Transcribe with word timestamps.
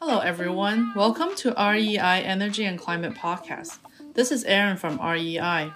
Hello, 0.00 0.20
everyone. 0.20 0.92
Welcome 0.94 1.34
to 1.36 1.52
REI 1.58 1.98
Energy 1.98 2.64
and 2.64 2.78
Climate 2.78 3.14
Podcast. 3.14 3.78
This 4.14 4.30
is 4.30 4.44
Aaron 4.44 4.76
from 4.76 5.00
REI. 5.00 5.72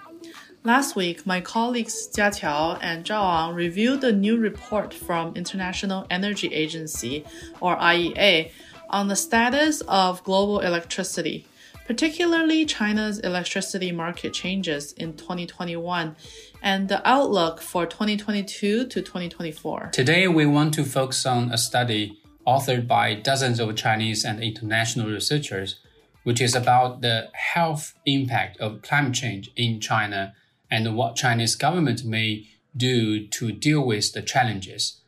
Last 0.63 0.95
week, 0.95 1.25
my 1.25 1.41
colleagues 1.41 2.07
Jia 2.15 2.31
Qiao 2.39 2.79
and 2.81 3.03
Zhao 3.03 3.49
Ang 3.49 3.55
reviewed 3.55 4.01
a 4.05 4.13
new 4.13 4.37
report 4.37 4.93
from 4.93 5.35
International 5.35 6.07
Energy 6.09 6.47
Agency, 6.53 7.25
or 7.59 7.75
IEA, 7.75 8.51
on 8.89 9.09
the 9.09 9.17
status 9.17 9.81
of 9.81 10.23
global 10.23 10.61
electricity, 10.61 11.45
particularly 11.87 12.65
China's 12.65 13.19
electricity 13.19 13.91
market 13.91 14.33
changes 14.33 14.93
in 14.93 15.11
2021 15.17 16.15
and 16.61 16.87
the 16.87 17.05
outlook 17.05 17.59
for 17.59 17.85
2022 17.85 18.87
to 18.87 19.01
2024. 19.01 19.89
Today, 19.91 20.29
we 20.29 20.45
want 20.45 20.73
to 20.75 20.85
focus 20.85 21.25
on 21.25 21.51
a 21.51 21.57
study 21.57 22.21
authored 22.47 22.87
by 22.87 23.13
dozens 23.13 23.59
of 23.59 23.75
Chinese 23.75 24.23
and 24.23 24.41
international 24.41 25.09
researchers, 25.09 25.79
which 26.23 26.39
is 26.39 26.55
about 26.55 27.01
the 27.01 27.29
health 27.33 27.93
impact 28.05 28.57
of 28.59 28.81
climate 28.81 29.13
change 29.13 29.51
in 29.55 29.81
China 29.81 30.33
and 30.71 30.95
what 30.95 31.15
Chinese 31.15 31.55
government 31.55 32.05
may 32.05 32.47
do 32.75 33.27
to 33.27 33.51
deal 33.51 33.85
with 33.85 34.13
the 34.13 34.21
challenges. 34.21 35.01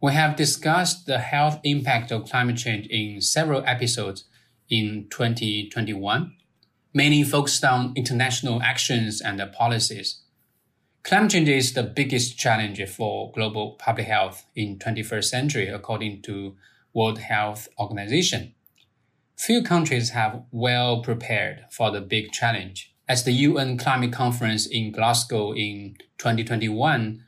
We 0.00 0.12
have 0.12 0.36
discussed 0.36 1.06
the 1.06 1.18
health 1.18 1.60
impact 1.64 2.12
of 2.12 2.28
climate 2.28 2.58
change 2.58 2.86
in 2.88 3.20
several 3.20 3.64
episodes 3.66 4.24
in 4.68 5.06
2021, 5.10 6.34
mainly 6.92 7.22
focused 7.22 7.64
on 7.64 7.92
international 7.96 8.62
actions 8.62 9.20
and 9.20 9.42
policies. 9.52 10.20
Climate 11.02 11.30
change 11.30 11.48
is 11.48 11.72
the 11.72 11.82
biggest 11.82 12.38
challenge 12.38 12.82
for 12.88 13.32
global 13.32 13.72
public 13.72 14.06
health 14.06 14.46
in 14.54 14.78
21st 14.78 15.24
century, 15.24 15.68
according 15.68 16.22
to 16.22 16.54
World 16.94 17.18
Health 17.18 17.68
Organization. 17.78 18.54
Few 19.36 19.62
countries 19.62 20.10
have 20.10 20.44
well 20.52 21.02
prepared 21.02 21.64
for 21.70 21.90
the 21.90 22.00
big 22.00 22.30
challenge. 22.32 22.94
At 23.08 23.24
the 23.24 23.32
UN 23.32 23.76
Climate 23.76 24.12
Conference 24.12 24.66
in 24.66 24.92
Glasgow 24.92 25.52
in 25.52 25.96
2021, 26.18 27.22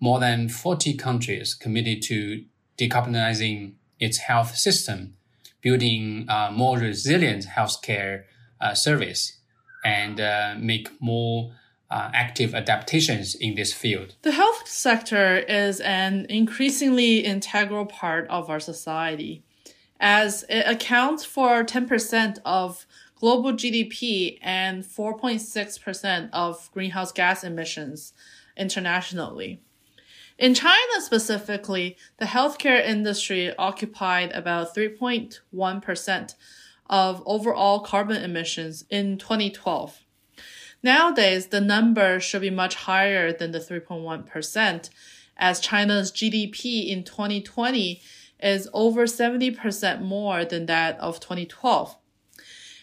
more 0.00 0.18
than 0.18 0.48
40 0.48 0.94
countries 0.96 1.54
committed 1.54 2.02
to 2.02 2.44
decarbonizing 2.78 3.74
its 4.00 4.18
health 4.18 4.56
system, 4.56 5.14
building 5.60 6.24
a 6.28 6.50
more 6.50 6.78
resilient 6.78 7.44
healthcare 7.44 8.24
uh, 8.60 8.74
service, 8.74 9.38
and 9.84 10.20
uh, 10.20 10.54
make 10.58 10.88
more 11.00 11.52
uh, 11.90 12.10
active 12.14 12.54
adaptations 12.54 13.34
in 13.34 13.54
this 13.54 13.72
field. 13.72 14.14
The 14.22 14.32
health 14.32 14.68
sector 14.68 15.38
is 15.38 15.80
an 15.80 16.26
increasingly 16.28 17.18
integral 17.18 17.86
part 17.86 18.28
of 18.28 18.48
our 18.48 18.60
society, 18.60 19.42
as 19.98 20.44
it 20.48 20.64
accounts 20.66 21.24
for 21.24 21.64
10% 21.64 22.38
of 22.44 22.86
global 23.16 23.52
GDP 23.52 24.38
and 24.40 24.82
4.6% 24.82 26.30
of 26.32 26.70
greenhouse 26.72 27.12
gas 27.12 27.44
emissions 27.44 28.12
internationally. 28.56 29.60
In 30.38 30.54
China 30.54 31.00
specifically, 31.00 31.98
the 32.16 32.24
healthcare 32.24 32.82
industry 32.82 33.54
occupied 33.56 34.32
about 34.32 34.74
3.1% 34.74 36.34
of 36.88 37.22
overall 37.26 37.80
carbon 37.80 38.22
emissions 38.22 38.86
in 38.88 39.18
2012. 39.18 40.00
Nowadays, 40.82 41.48
the 41.48 41.60
number 41.60 42.20
should 42.20 42.40
be 42.40 42.50
much 42.50 42.74
higher 42.74 43.32
than 43.32 43.50
the 43.50 43.58
3.1%, 43.58 44.90
as 45.36 45.60
China's 45.60 46.10
GDP 46.10 46.88
in 46.88 47.04
2020 47.04 48.00
is 48.42 48.68
over 48.72 49.04
70% 49.04 50.00
more 50.00 50.44
than 50.44 50.66
that 50.66 50.98
of 50.98 51.20
2012. 51.20 51.96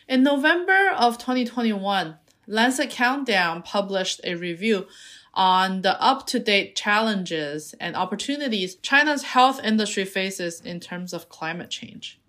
In 0.07 0.23
November 0.23 0.91
of 0.95 1.17
2021, 1.17 2.17
Lancet 2.45 2.89
Countdown 2.89 3.61
published 3.61 4.21
a 4.23 4.35
review 4.35 4.87
on 5.33 5.81
the 5.81 6.01
up-to-date 6.01 6.75
challenges 6.75 7.75
and 7.79 7.95
opportunities 7.95 8.75
China's 8.75 9.23
health 9.23 9.59
industry 9.63 10.05
faces 10.05 10.61
in 10.61 10.79
terms 10.79 11.13
of 11.13 11.29
climate 11.29 11.69
change. 11.69 12.19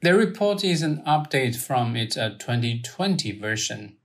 The 0.00 0.14
report 0.14 0.62
is 0.62 0.82
an 0.82 1.02
update 1.06 1.56
from 1.56 1.96
its 1.96 2.16
uh, 2.16 2.30
2020 2.38 3.38
version 3.38 3.96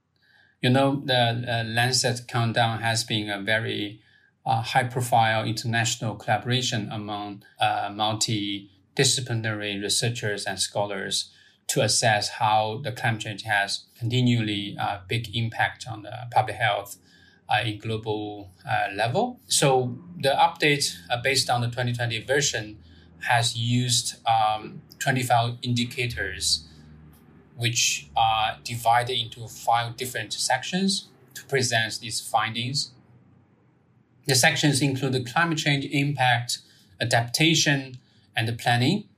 you 0.60 0.70
know, 0.70 1.02
the 1.04 1.64
Lancet 1.66 2.28
Countdown 2.28 2.80
has 2.80 3.04
been 3.04 3.30
a 3.30 3.40
very 3.40 4.00
uh, 4.44 4.62
high 4.62 4.84
profile 4.84 5.44
international 5.44 6.14
collaboration 6.14 6.90
among 6.90 7.42
uh, 7.60 7.88
multidisciplinary 7.90 9.80
researchers 9.80 10.44
and 10.44 10.58
scholars 10.58 11.30
to 11.68 11.82
assess 11.82 12.28
how 12.30 12.80
the 12.82 12.90
climate 12.90 13.20
change 13.20 13.42
has 13.42 13.84
continually 13.98 14.76
uh, 14.78 14.98
big 15.08 15.34
impact 15.36 15.86
on 15.88 16.02
the 16.02 16.12
public 16.32 16.56
health 16.56 16.96
uh, 17.48 17.60
in 17.64 17.78
global 17.78 18.50
uh, 18.68 18.88
level. 18.94 19.40
So 19.46 19.96
the 20.18 20.30
update 20.30 20.92
uh, 21.08 21.20
based 21.22 21.48
on 21.48 21.60
the 21.60 21.68
2020 21.68 22.24
version 22.24 22.78
has 23.28 23.56
used 23.56 24.16
um, 24.26 24.82
25 24.98 25.58
indicators 25.62 26.66
which 27.60 28.08
are 28.16 28.56
divided 28.64 29.18
into 29.18 29.46
five 29.46 29.96
different 29.96 30.32
sections 30.32 31.08
to 31.34 31.44
present 31.44 32.00
these 32.00 32.18
findings. 32.18 32.92
The 34.26 34.34
sections 34.34 34.80
include 34.80 35.12
the 35.12 35.22
climate 35.22 35.58
change 35.58 35.84
impact, 35.84 36.58
adaptation 37.00 37.98
and 38.34 38.58
planning, 38.58 39.08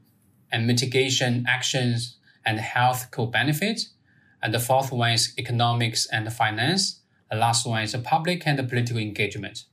and 0.50 0.66
mitigation 0.66 1.44
actions 1.48 2.16
and 2.44 2.58
health 2.58 3.12
co-benefits. 3.12 3.90
And 4.42 4.52
the 4.52 4.58
fourth 4.58 4.90
one 4.90 5.12
is 5.12 5.32
economics 5.38 6.06
and 6.06 6.30
finance. 6.32 7.00
The 7.30 7.36
last 7.36 7.64
one 7.64 7.84
is 7.84 7.94
public 8.02 8.44
and 8.44 8.58
political 8.68 8.98
engagement. 8.98 9.66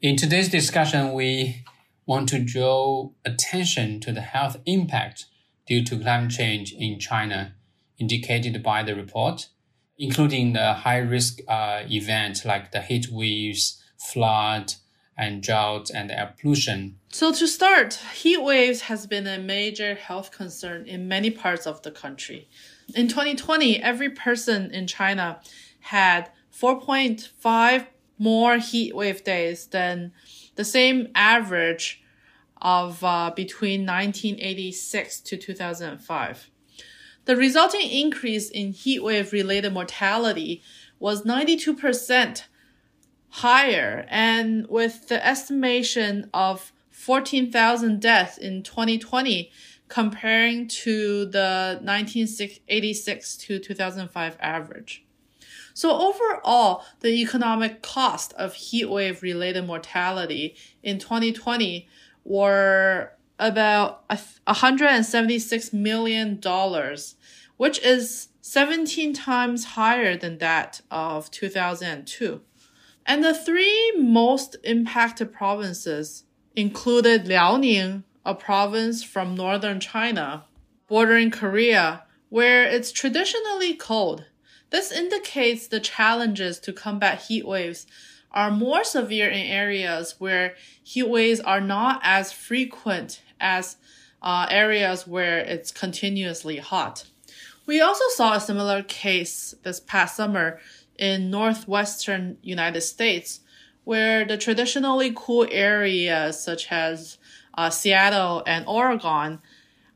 In 0.00 0.16
today's 0.16 0.48
discussion, 0.48 1.12
we 1.12 1.62
want 2.06 2.30
to 2.30 2.38
draw 2.38 3.10
attention 3.24 4.00
to 4.00 4.12
the 4.12 4.22
health 4.22 4.56
impact 4.64 5.26
due 5.66 5.84
to 5.84 5.98
climate 5.98 6.30
change 6.30 6.72
in 6.72 6.98
China 6.98 7.54
indicated 8.02 8.62
by 8.62 8.82
the 8.82 8.94
report, 8.94 9.48
including 9.96 10.52
the 10.52 10.72
high 10.84 10.98
risk 10.98 11.38
uh, 11.48 11.82
events 11.88 12.44
like 12.44 12.72
the 12.72 12.82
heat 12.82 13.06
waves, 13.10 13.82
flood, 13.96 14.74
and 15.16 15.42
drought 15.42 15.90
and 15.94 16.10
air 16.10 16.34
pollution. 16.36 16.98
So 17.10 17.32
to 17.32 17.46
start, 17.46 17.90
heat 18.22 18.42
waves 18.42 18.80
has 18.82 19.06
been 19.06 19.26
a 19.26 19.38
major 19.38 19.94
health 19.94 20.32
concern 20.32 20.86
in 20.86 21.06
many 21.06 21.30
parts 21.30 21.66
of 21.66 21.82
the 21.82 21.92
country. 21.92 22.48
In 22.94 23.06
2020, 23.08 23.80
every 23.80 24.10
person 24.10 24.70
in 24.72 24.86
China 24.86 25.40
had 25.80 26.30
4.5 26.52 27.86
more 28.18 28.58
heat 28.58 28.96
wave 28.96 29.22
days 29.22 29.66
than 29.66 30.12
the 30.56 30.64
same 30.64 31.08
average 31.14 32.02
of 32.60 33.02
uh, 33.04 33.30
between 33.34 33.80
1986 33.80 35.20
to 35.20 35.36
2005. 35.36 36.51
The 37.24 37.36
resulting 37.36 37.88
increase 37.88 38.50
in 38.50 38.72
heatwave 38.72 39.32
related 39.32 39.72
mortality 39.72 40.62
was 40.98 41.22
92% 41.22 42.44
higher, 43.28 44.06
and 44.08 44.66
with 44.68 45.08
the 45.08 45.24
estimation 45.24 46.28
of 46.34 46.72
14,000 46.90 48.00
deaths 48.00 48.38
in 48.38 48.62
2020 48.62 49.50
comparing 49.88 50.68
to 50.68 51.26
the 51.26 51.78
1986 51.82 53.36
to 53.36 53.58
2005 53.58 54.36
average. 54.40 55.04
So 55.74 55.90
overall, 55.90 56.84
the 57.00 57.20
economic 57.20 57.82
cost 57.82 58.32
of 58.34 58.54
heatwave 58.54 59.22
related 59.22 59.66
mortality 59.66 60.56
in 60.82 60.98
2020 60.98 61.88
were 62.24 63.12
about 63.42 64.08
$176 64.08 65.72
million, 65.72 66.40
which 67.56 67.78
is 67.80 68.28
17 68.40 69.12
times 69.12 69.64
higher 69.64 70.16
than 70.16 70.38
that 70.38 70.80
of 70.90 71.30
2002. 71.30 72.40
And 73.04 73.24
the 73.24 73.34
three 73.34 73.92
most 73.98 74.56
impacted 74.62 75.32
provinces 75.32 76.24
included 76.54 77.24
Liaoning, 77.24 78.04
a 78.24 78.34
province 78.34 79.02
from 79.02 79.34
northern 79.34 79.80
China, 79.80 80.44
bordering 80.86 81.30
Korea, 81.30 82.04
where 82.28 82.64
it's 82.64 82.92
traditionally 82.92 83.74
cold. 83.74 84.24
This 84.70 84.92
indicates 84.92 85.66
the 85.66 85.80
challenges 85.80 86.60
to 86.60 86.72
combat 86.72 87.22
heat 87.22 87.46
waves 87.46 87.86
are 88.30 88.50
more 88.50 88.84
severe 88.84 89.28
in 89.28 89.40
areas 89.46 90.14
where 90.18 90.54
heat 90.82 91.08
waves 91.08 91.40
are 91.40 91.60
not 91.60 92.00
as 92.02 92.32
frequent 92.32 93.20
as 93.42 93.76
uh, 94.22 94.46
areas 94.50 95.06
where 95.06 95.38
it's 95.38 95.70
continuously 95.70 96.58
hot. 96.58 97.04
We 97.66 97.80
also 97.80 98.04
saw 98.14 98.34
a 98.34 98.40
similar 98.40 98.82
case 98.82 99.54
this 99.62 99.80
past 99.80 100.16
summer 100.16 100.60
in 100.98 101.30
northwestern 101.30 102.38
United 102.42 102.80
States, 102.80 103.40
where 103.84 104.24
the 104.24 104.38
traditionally 104.38 105.12
cool 105.14 105.46
areas 105.50 106.42
such 106.42 106.70
as 106.72 107.18
uh, 107.54 107.70
Seattle 107.70 108.42
and 108.46 108.64
Oregon 108.66 109.40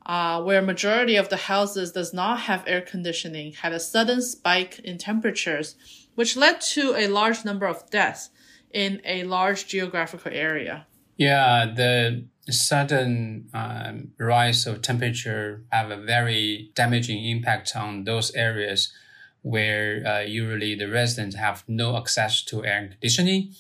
uh, 0.07 0.41
where 0.41 0.63
majority 0.63 1.17
of 1.17 1.29
the 1.29 1.37
houses 1.37 1.93
does 1.93 2.15
not 2.15 2.41
have 2.43 2.63
air 2.67 2.81
conditioning, 2.81 3.53
had 3.53 3.73
a 3.73 3.81
sudden 3.81 4.23
spike 4.23 4.79
in 4.81 4.97
temperatures, 4.99 5.75
which 6.15 6.37
led 6.37 6.61
to 6.61 6.95
a 6.97 7.09
large 7.09 7.45
number 7.45 7.67
of 7.67 7.91
deaths 7.91 8.31
in 8.73 9.03
a 9.05 9.25
large 9.25 9.67
geographical 9.67 10.31
area. 10.33 10.87
Yeah, 11.17 11.73
the 11.75 12.27
sudden 12.51 13.49
um, 13.55 14.13
rise 14.19 14.67
of 14.67 14.83
temperature 14.83 15.65
have 15.73 15.91
a 15.91 15.97
very 15.97 16.71
damaging 16.75 17.25
impact 17.25 17.75
on 17.75 18.05
those 18.05 18.33
areas 18.35 18.93
where 19.43 20.07
uh, 20.07 20.21
usually 20.21 20.75
the 20.75 20.89
residents 20.89 21.37
have 21.37 21.65
no 21.69 21.97
access 21.97 22.43
to 22.45 22.65
air 22.65 22.89
conditioning. 22.89 23.53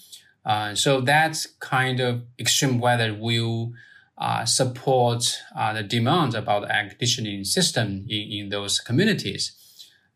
Uh, 0.44 0.74
so 0.74 1.00
that 1.00 1.44
kind 1.60 2.00
of 2.00 2.22
extreme 2.38 2.78
weather 2.78 3.14
will 3.14 3.72
uh, 4.18 4.44
support 4.44 5.24
uh, 5.56 5.72
the 5.72 5.82
demand 5.82 6.34
about 6.34 6.70
air 6.70 6.88
conditioning 6.88 7.44
system 7.44 8.04
in, 8.08 8.32
in 8.32 8.48
those 8.50 8.78
communities. 8.78 9.52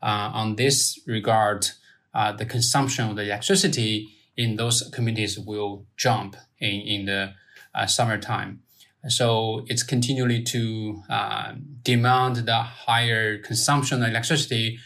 Uh, 0.02 0.30
on 0.32 0.56
this 0.56 0.98
regard, 1.06 1.68
uh, 2.14 2.32
the 2.32 2.46
consumption 2.46 3.08
of 3.08 3.16
the 3.16 3.22
electricity 3.22 4.08
in 4.36 4.56
those 4.56 4.88
communities 4.92 5.38
will 5.38 5.86
jump 5.96 6.36
in, 6.58 6.80
in 6.80 7.04
the 7.06 7.32
uh, 7.74 7.86
summertime. 7.86 8.60
So 9.08 9.64
it's 9.66 9.82
continually 9.82 10.42
to 10.44 11.02
uh, 11.08 11.52
demand 11.82 12.36
the 12.36 12.62
higher 12.62 13.38
consumption 13.38 14.02
of 14.02 14.08
electricity. 14.08 14.78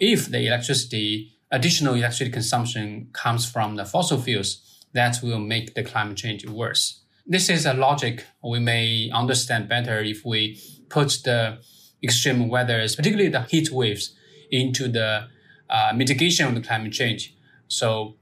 if 0.00 0.26
the 0.26 0.46
electricity, 0.46 1.32
additional 1.50 1.94
electricity 1.94 2.30
consumption 2.30 3.08
comes 3.12 3.50
from 3.50 3.76
the 3.76 3.84
fossil 3.84 4.20
fuels, 4.20 4.64
that 4.92 5.18
will 5.22 5.38
make 5.38 5.74
the 5.74 5.82
climate 5.82 6.16
change 6.16 6.46
worse 6.46 7.00
this 7.28 7.50
is 7.50 7.66
a 7.66 7.74
logic 7.74 8.24
we 8.42 8.58
may 8.58 9.10
understand 9.12 9.68
better 9.68 10.00
if 10.00 10.24
we 10.24 10.58
put 10.88 11.08
the 11.24 11.58
extreme 12.02 12.48
weather, 12.48 12.80
particularly 12.96 13.28
the 13.28 13.42
heat 13.42 13.70
waves, 13.70 14.14
into 14.50 14.88
the 14.88 15.28
uh, 15.68 15.92
mitigation 15.94 16.46
of 16.46 16.54
the 16.54 16.62
climate 16.62 16.92
change. 16.92 17.34
So 17.68 18.16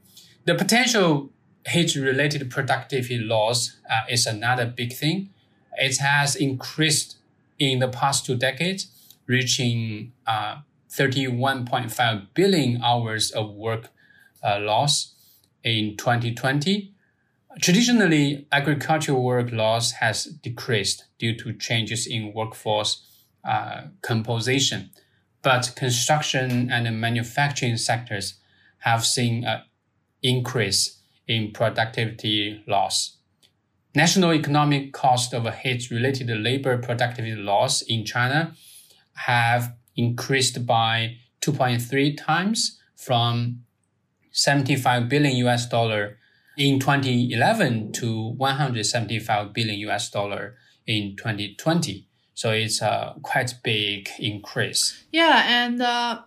the 0.46 0.54
potential 0.54 1.30
heat-related 1.68 2.50
productivity 2.50 3.18
loss 3.18 3.76
uh, 3.90 4.02
is 4.08 4.26
another 4.26 4.64
big 4.66 4.92
thing. 4.92 5.30
It 5.76 5.98
has 5.98 6.36
increased 6.36 7.16
in 7.58 7.80
the 7.80 7.88
past 7.88 8.24
two 8.24 8.36
decades, 8.36 8.86
reaching 9.26 10.12
uh, 10.26 10.58
31.5 10.90 12.26
billion 12.34 12.82
hours 12.82 13.30
of 13.32 13.50
work 13.52 13.90
uh, 14.42 14.58
loss 14.60 15.14
in 15.62 15.96
2020 15.96 16.94
Traditionally, 17.60 18.46
agricultural 18.52 19.22
work 19.22 19.50
loss 19.50 19.92
has 19.92 20.24
decreased 20.24 21.06
due 21.18 21.34
to 21.36 21.54
changes 21.54 22.06
in 22.06 22.34
workforce 22.34 23.02
uh, 23.44 23.84
composition, 24.02 24.90
but 25.40 25.72
construction 25.74 26.70
and 26.70 27.00
manufacturing 27.00 27.78
sectors 27.78 28.34
have 28.80 29.06
seen 29.06 29.44
an 29.44 29.62
increase 30.26 31.00
in 31.28 31.52
productivity 31.52 32.62
loss. 32.66 33.16
National 33.94 34.34
economic 34.34 34.92
cost 34.92 35.32
of 35.32 35.42
heat-related 35.54 36.28
labor 36.28 36.76
productivity 36.78 37.34
loss 37.34 37.82
in 37.82 38.04
China 38.04 38.54
have 39.14 39.74
increased 39.96 40.66
by 40.66 41.16
2.3 41.40 42.16
times 42.16 42.78
from 42.94 43.62
75 44.32 45.08
billion 45.08 45.36
US 45.46 45.66
dollar 45.68 46.18
in 46.58 46.78
2011 46.78 47.92
to 47.92 48.30
175 48.36 49.52
billion 49.52 49.78
US 49.88 50.10
dollar 50.10 50.56
in 50.86 51.16
2020. 51.16 52.06
So 52.34 52.50
it's 52.50 52.82
a 52.82 53.14
quite 53.22 53.54
big 53.62 54.10
increase. 54.18 55.04
Yeah, 55.10 55.42
and 55.46 55.80
uh, 55.80 56.20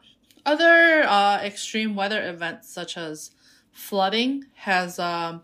other 0.46 1.04
uh, 1.04 1.40
extreme 1.44 1.96
weather 1.96 2.28
events 2.28 2.74
such 2.74 2.98
as 2.98 3.32
flooding 3.80 4.46
has 4.56 5.00
um, 5.00 5.42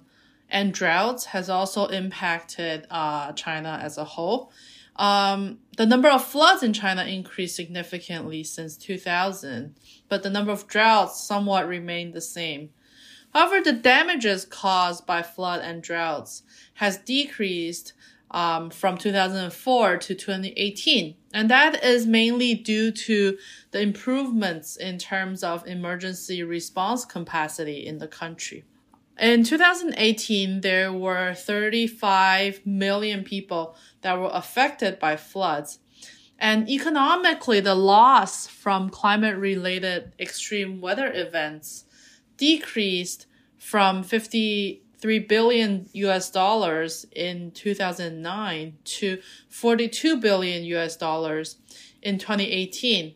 and 0.49 0.73
droughts 0.73 1.25
has 1.25 1.49
also 1.49 1.87
impacted 1.87 2.85
uh, 2.91 3.31
China 3.31 3.79
as 3.81 3.97
a 3.97 4.03
whole. 4.03 4.51
Um, 4.97 5.59
the 5.77 5.85
number 5.85 6.09
of 6.09 6.23
floods 6.23 6.63
in 6.63 6.73
China 6.73 7.03
increased 7.03 7.55
significantly 7.55 8.43
since 8.43 8.77
2000, 8.77 9.75
but 10.07 10.23
the 10.23 10.29
number 10.29 10.51
of 10.51 10.67
droughts 10.67 11.21
somewhat 11.21 11.67
remained 11.67 12.13
the 12.13 12.21
same. 12.21 12.69
However, 13.33 13.61
the 13.61 13.73
damages 13.73 14.45
caused 14.45 15.05
by 15.05 15.21
flood 15.21 15.61
and 15.61 15.81
droughts 15.81 16.43
has 16.75 16.97
decreased 16.97 17.93
um, 18.35 18.69
from 18.69 18.97
2004 18.97 19.97
to 19.97 20.13
2018. 20.13 21.15
And 21.33 21.49
that 21.49 21.83
is 21.83 22.05
mainly 22.05 22.53
due 22.53 22.91
to 22.91 23.37
the 23.71 23.79
improvements 23.79 24.75
in 24.75 24.97
terms 24.97 25.41
of 25.41 25.65
emergency 25.65 26.43
response 26.43 27.05
capacity 27.05 27.87
in 27.87 27.97
the 27.97 28.09
country. 28.09 28.65
In 29.17 29.45
2018, 29.45 30.59
there 30.59 30.91
were 30.91 31.33
35 31.33 32.65
million 32.65 33.23
people 33.23 33.77
that 34.01 34.19
were 34.19 34.31
affected 34.33 34.99
by 34.99 35.15
floods. 35.15 35.79
And 36.37 36.69
economically, 36.69 37.61
the 37.61 37.75
loss 37.75 38.47
from 38.47 38.89
climate 38.89 39.37
related 39.37 40.11
extreme 40.19 40.81
weather 40.81 41.09
events 41.13 41.85
decreased 42.35 43.27
from 43.57 44.03
53 44.95 45.19
billion 45.19 45.89
US 45.93 46.29
dollars 46.29 47.05
in 47.11 47.51
2009 47.51 48.77
to 48.85 49.21
42 49.49 50.17
billion 50.17 50.63
US 50.63 50.95
dollars 50.95 51.57
in 52.01 52.17
2018. 52.17 53.13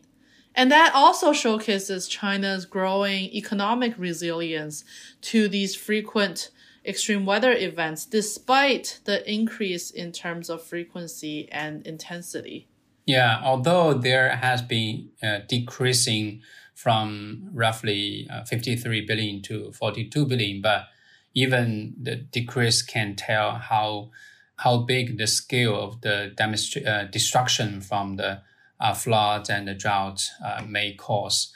And 0.54 0.70
that 0.70 0.92
also 0.94 1.32
showcases 1.32 2.08
China's 2.08 2.66
growing 2.66 3.24
economic 3.34 3.94
resilience 3.96 4.84
to 5.22 5.48
these 5.48 5.74
frequent 5.74 6.50
extreme 6.84 7.24
weather 7.24 7.52
events, 7.52 8.04
despite 8.04 9.00
the 9.04 9.28
increase 9.30 9.90
in 9.90 10.12
terms 10.12 10.50
of 10.50 10.62
frequency 10.62 11.48
and 11.50 11.86
intensity. 11.86 12.68
Yeah, 13.06 13.40
although 13.42 13.94
there 13.94 14.36
has 14.36 14.60
been 14.62 15.10
uh, 15.22 15.40
decreasing 15.48 16.42
from 16.74 17.48
roughly 17.52 18.26
uh, 18.30 18.44
53 18.44 19.06
billion 19.06 19.42
to 19.42 19.72
42 19.72 20.26
billion, 20.26 20.60
but 20.62 20.86
even 21.34 21.94
the 22.00 22.16
decrease 22.16 22.82
can 22.82 23.16
tell 23.16 23.52
how 23.52 24.10
how 24.56 24.78
big 24.78 25.16
the 25.16 25.26
scale 25.26 25.74
of 25.74 26.02
the 26.02 26.32
demonstra- 26.36 26.86
uh, 26.86 27.04
destruction 27.04 27.80
from 27.80 28.16
the 28.16 28.42
uh, 28.78 28.92
floods 28.92 29.48
and 29.48 29.66
the 29.66 29.74
drought 29.74 30.28
uh, 30.44 30.62
may 30.68 30.94
cause. 30.94 31.52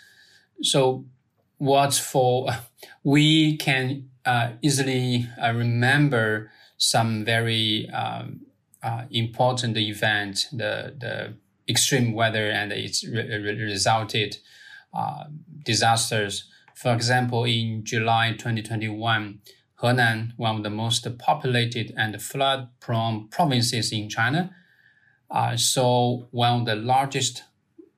So, 0.63 1.05
what 1.59 1.95
for? 1.95 2.49
We 3.03 3.57
can 3.57 4.11
uh, 4.27 4.53
easily 4.63 5.27
uh, 5.43 5.53
remember 5.53 6.51
some 6.77 7.25
very 7.25 7.89
um, 7.91 8.41
important 9.11 9.77
event, 9.79 10.49
the 10.53 10.95
the 10.99 11.35
extreme 11.69 12.13
weather 12.13 12.51
and 12.51 12.73
its 12.73 13.05
re- 13.07 13.39
resulted 13.39 14.37
uh, 14.93 15.25
disasters. 15.65 16.45
For 16.75 16.93
example, 16.95 17.45
in 17.45 17.85
July 17.85 18.33
2021, 18.33 19.41
Henan, 19.85 20.33
one 20.37 20.57
of 20.57 20.63
the 20.63 20.71
most 20.71 21.07
populated 21.19 21.93
and 21.97 22.21
flood 22.21 22.69
prone 22.81 23.29
provinces 23.29 23.93
in 23.93 24.09
China, 24.09 24.55
uh, 25.31 25.57
saw 25.57 26.25
one 26.31 26.61
of 26.61 26.67
the 26.67 26.77
largest 26.77 27.45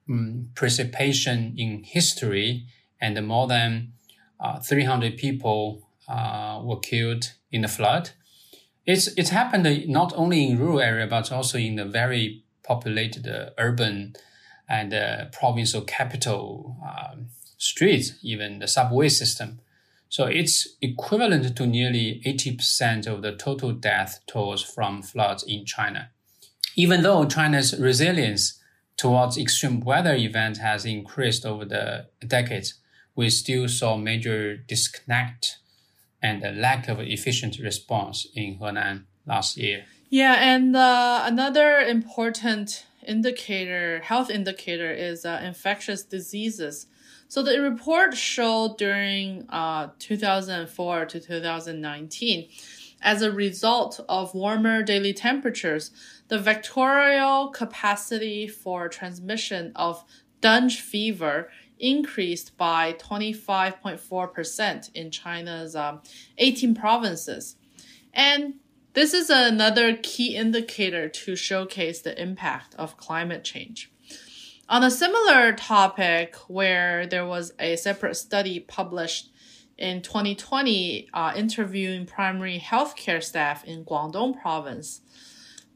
um, 0.09 0.49
precipitation 0.55 1.55
in 1.57 1.83
history, 1.85 2.67
and 3.01 3.27
more 3.27 3.47
than 3.47 3.93
uh, 4.41 4.59
300 4.61 5.17
people 5.17 5.89
uh, 6.09 6.61
were 6.63 6.81
killed 6.81 7.33
in 7.51 7.63
the 7.63 7.69
flood. 7.69 8.11
It's, 8.85 9.09
it 9.17 9.31
happened 9.31 9.89
not 9.89 10.13
only 10.17 10.49
in 10.49 10.59
rural 10.59 10.81
area, 10.81 11.07
but 11.07 11.33
also 11.33 11.59
in 11.59 11.77
the 11.77 11.85
very 11.85 12.45
populated 12.63 13.27
uh, 13.27 13.51
urban 13.59 14.15
and 14.69 14.93
the 14.93 15.29
provincial 15.33 15.83
capital 15.83 16.77
um, 16.85 17.27
streets, 17.59 18.13
even 18.23 18.59
the 18.59 18.69
subway 18.69 19.09
system. 19.09 19.61
So 20.17 20.25
it's 20.25 20.67
equivalent 20.81 21.55
to 21.59 21.67
nearly 21.67 22.23
80% 22.25 23.07
of 23.07 23.21
the 23.21 23.33
total 23.33 23.73
death 23.73 24.21
tolls 24.27 24.63
from 24.63 25.03
floods 25.03 25.45
in 25.47 25.67
China. 25.67 26.09
Even 26.75 27.03
though 27.03 27.27
China's 27.27 27.79
resilience 27.79 28.59
towards 28.97 29.37
extreme 29.37 29.81
weather 29.81 30.15
events 30.15 30.59
has 30.61 30.87
increased 30.87 31.45
over 31.45 31.67
the 31.67 32.07
decades, 32.27 32.81
we 33.15 33.29
still 33.29 33.69
saw 33.69 33.99
major 33.99 34.57
disconnect 34.57 35.59
and 36.23 36.43
a 36.43 36.53
lack 36.53 36.89
of 36.89 36.99
efficient 36.99 37.59
response 37.59 38.27
in 38.35 38.59
Henan 38.59 39.05
last 39.27 39.59
year. 39.59 39.85
Yeah, 40.09 40.37
and 40.41 40.75
uh, 40.75 41.25
another 41.27 41.81
important 41.81 42.87
indicator, 43.07 44.01
health 44.01 44.31
indicator 44.31 44.91
is 44.91 45.27
uh, 45.27 45.43
infectious 45.45 46.03
diseases. 46.05 46.87
So 47.29 47.43
the 47.43 47.61
report 47.61 48.17
showed 48.17 48.79
during 48.79 49.47
uh, 49.49 49.89
2004 49.99 51.07
to 51.07 51.21
2019, 51.21 52.49
as 53.03 53.23
a 53.23 53.33
result 53.33 54.01
of 54.09 54.35
warmer 54.35 54.83
daily 54.83 55.13
temperatures, 55.13 55.91
the 56.29 56.39
vectorial 56.39 57.53
capacity 57.53 58.49
for 58.49 58.89
transmission 58.89 59.73
of 59.77 60.05
dengue 60.41 60.73
fever 60.73 61.51
increased 61.79 62.57
by 62.57 62.95
25.4% 62.95 64.91
in 64.95 65.11
China's 65.11 65.77
um, 65.77 66.01
18 66.39 66.75
provinces. 66.75 67.57
And 68.15 68.55
this 68.95 69.13
is 69.13 69.29
another 69.29 69.97
key 70.03 70.35
indicator 70.37 71.09
to 71.09 71.37
showcase 71.37 72.01
the 72.01 72.19
impact 72.21 72.75
of 72.77 72.97
climate 72.97 73.45
change. 73.45 73.93
On 74.69 74.83
a 74.83 74.91
similar 74.91 75.53
topic, 75.53 76.35
where 76.49 77.07
there 77.07 77.25
was 77.25 77.53
a 77.61 77.77
separate 77.77 78.17
study 78.17 78.59
published 78.59 79.31
in 79.79 80.03
2020 80.03 81.09
uh, 81.15 81.33
interviewing 81.37 82.05
primary 82.05 82.59
healthcare 82.59 83.23
staff 83.23 83.65
in 83.65 83.85
Guangdong 83.85 84.41
province, 84.41 85.03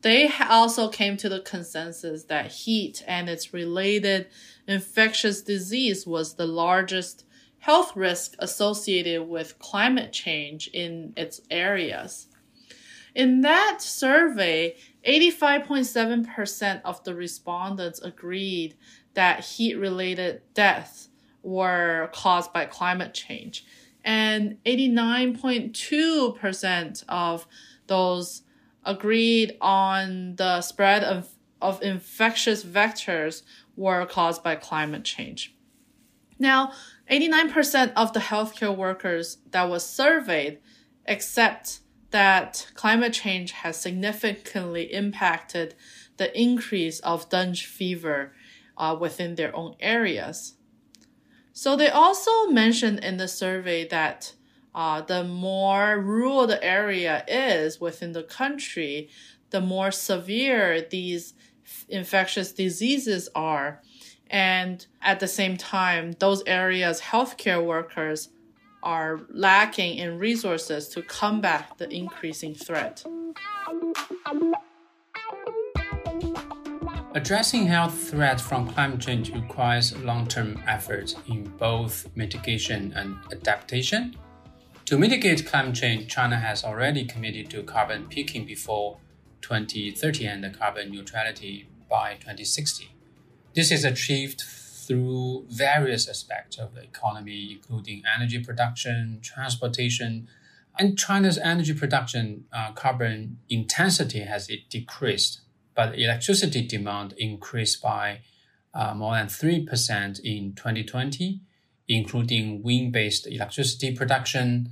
they 0.03 0.29
also 0.49 0.89
came 0.89 1.17
to 1.19 1.29
the 1.29 1.39
consensus 1.39 2.25
that 2.25 2.51
heat 2.51 3.05
and 3.07 3.29
its 3.29 3.55
related 3.55 4.27
infectious 4.67 5.41
disease 5.41 6.05
was 6.05 6.35
the 6.35 6.47
largest 6.47 7.25
health 7.59 7.95
risk 7.95 8.35
associated 8.41 9.29
with 9.29 9.59
climate 9.61 10.13
change 10.13 10.67
in 10.73 11.13
its 11.17 11.41
areas. 11.49 12.27
In 13.15 13.43
that 13.43 13.79
survey, 13.81 14.77
85.7% 15.07 16.81
of 16.85 17.05
the 17.05 17.15
respondents 17.15 18.01
agreed 18.01 18.75
that 19.15 19.45
heat 19.45 19.75
related 19.75 20.43
deaths 20.55 21.11
were 21.43 22.11
caused 22.13 22.53
by 22.53 22.67
climate 22.67 23.15
change. 23.15 23.65
And 24.05 24.59
89.2% 24.65 27.05
of 27.09 27.47
those 27.87 28.43
agreed 28.85 29.57
on 29.61 30.37
the 30.37 30.63
spread 30.63 31.05
of, 31.05 31.29
of 31.61 31.83
infectious 31.83 32.65
vectors 32.65 33.43
were 33.77 34.07
caused 34.07 34.43
by 34.43 34.57
climate 34.57 35.05
change. 35.05 35.55
Now, 36.39 36.73
89% 37.11 37.93
of 37.97 38.13
the 38.13 38.21
healthcare 38.21 38.75
workers 38.75 39.39
that 39.51 39.69
was 39.69 39.85
surveyed 39.85 40.61
accept 41.07 41.81
that 42.11 42.71
climate 42.75 43.13
change 43.13 43.53
has 43.53 43.81
significantly 43.81 44.93
impacted 44.93 45.75
the 46.17 46.39
increase 46.39 47.01
of 47.01 47.29
dengue 47.29 47.57
fever 47.57 48.33
uh, 48.77 48.97
within 48.99 49.35
their 49.35 49.55
own 49.55 49.77
areas. 49.81 50.55
So 51.53 51.77
they 51.77 51.89
also 51.89 52.47
mentioned 52.47 53.05
in 53.05 53.17
the 53.17 53.29
survey 53.29 53.87
that 53.89 54.35
uh, 54.75 55.03
the 55.03 55.25
more 55.25 56.01
rural 56.01 56.47
the 56.47 56.63
area 56.63 57.25
is 57.27 57.81
within 57.81 58.13
the 58.13 58.23
country, 58.23 59.11
the 59.51 59.61
more 59.61 59.91
severe 59.91 60.81
these 60.81 61.35
infectious 61.89 62.53
diseases 62.53 63.29
are. 63.35 63.83
And 64.29 64.87
at 65.03 65.21
the 65.21 65.27
same 65.27 65.57
time, 65.57 66.13
those 66.21 66.43
areas' 66.47 67.01
healthcare 67.01 67.65
workers 67.65 68.29
are 68.83 69.21
lacking 69.31 69.99
in 69.99 70.19
resources 70.19 70.89
to 70.89 71.03
combat 71.03 71.73
the 71.79 71.89
increasing 71.93 72.55
threat. 72.55 73.05
Addressing 77.13 77.67
health 77.67 78.11
threats 78.11 78.41
from 78.41 78.69
climate 78.69 79.01
change 79.01 79.33
requires 79.35 79.97
long 79.99 80.29
term 80.29 80.63
efforts 80.67 81.17
in 81.27 81.45
both 81.59 82.09
mitigation 82.15 82.93
and 82.95 83.17
adaptation. 83.33 84.17
To 84.87 84.97
mitigate 84.99 85.47
climate 85.47 85.75
change, 85.75 86.09
China 86.09 86.37
has 86.37 86.65
already 86.65 87.05
committed 87.05 87.51
to 87.51 87.63
carbon 87.65 88.07
peaking 88.09 88.45
before 88.45 88.99
2030 89.43 90.27
and 90.27 90.59
carbon 90.59 90.91
neutrality 90.91 91.69
by 91.89 92.15
2060. 92.15 92.93
This 93.55 93.73
is 93.73 93.85
achieved 93.85 94.43
through 94.91 95.45
various 95.49 96.09
aspects 96.09 96.59
of 96.59 96.75
the 96.75 96.83
economy, 96.83 97.53
including 97.53 98.03
energy 98.13 98.43
production, 98.43 99.21
transportation, 99.23 100.27
and 100.81 100.99
China's 100.99 101.39
energy 101.39 101.75
production 101.75 102.47
uh, 102.53 102.73
carbon 102.73 103.39
intensity 103.49 104.19
has 104.21 104.51
decreased, 104.69 105.43
but 105.77 105.97
electricity 105.97 106.67
demand 106.67 107.15
increased 107.19 107.81
by 107.81 108.19
uh, 108.75 108.93
more 108.93 109.15
than 109.15 109.29
3% 109.29 110.19
in 110.25 110.55
2020, 110.55 111.41
including 111.87 112.61
wind 112.61 112.93
based 112.93 113.29
electricity 113.29 113.95
production 113.95 114.71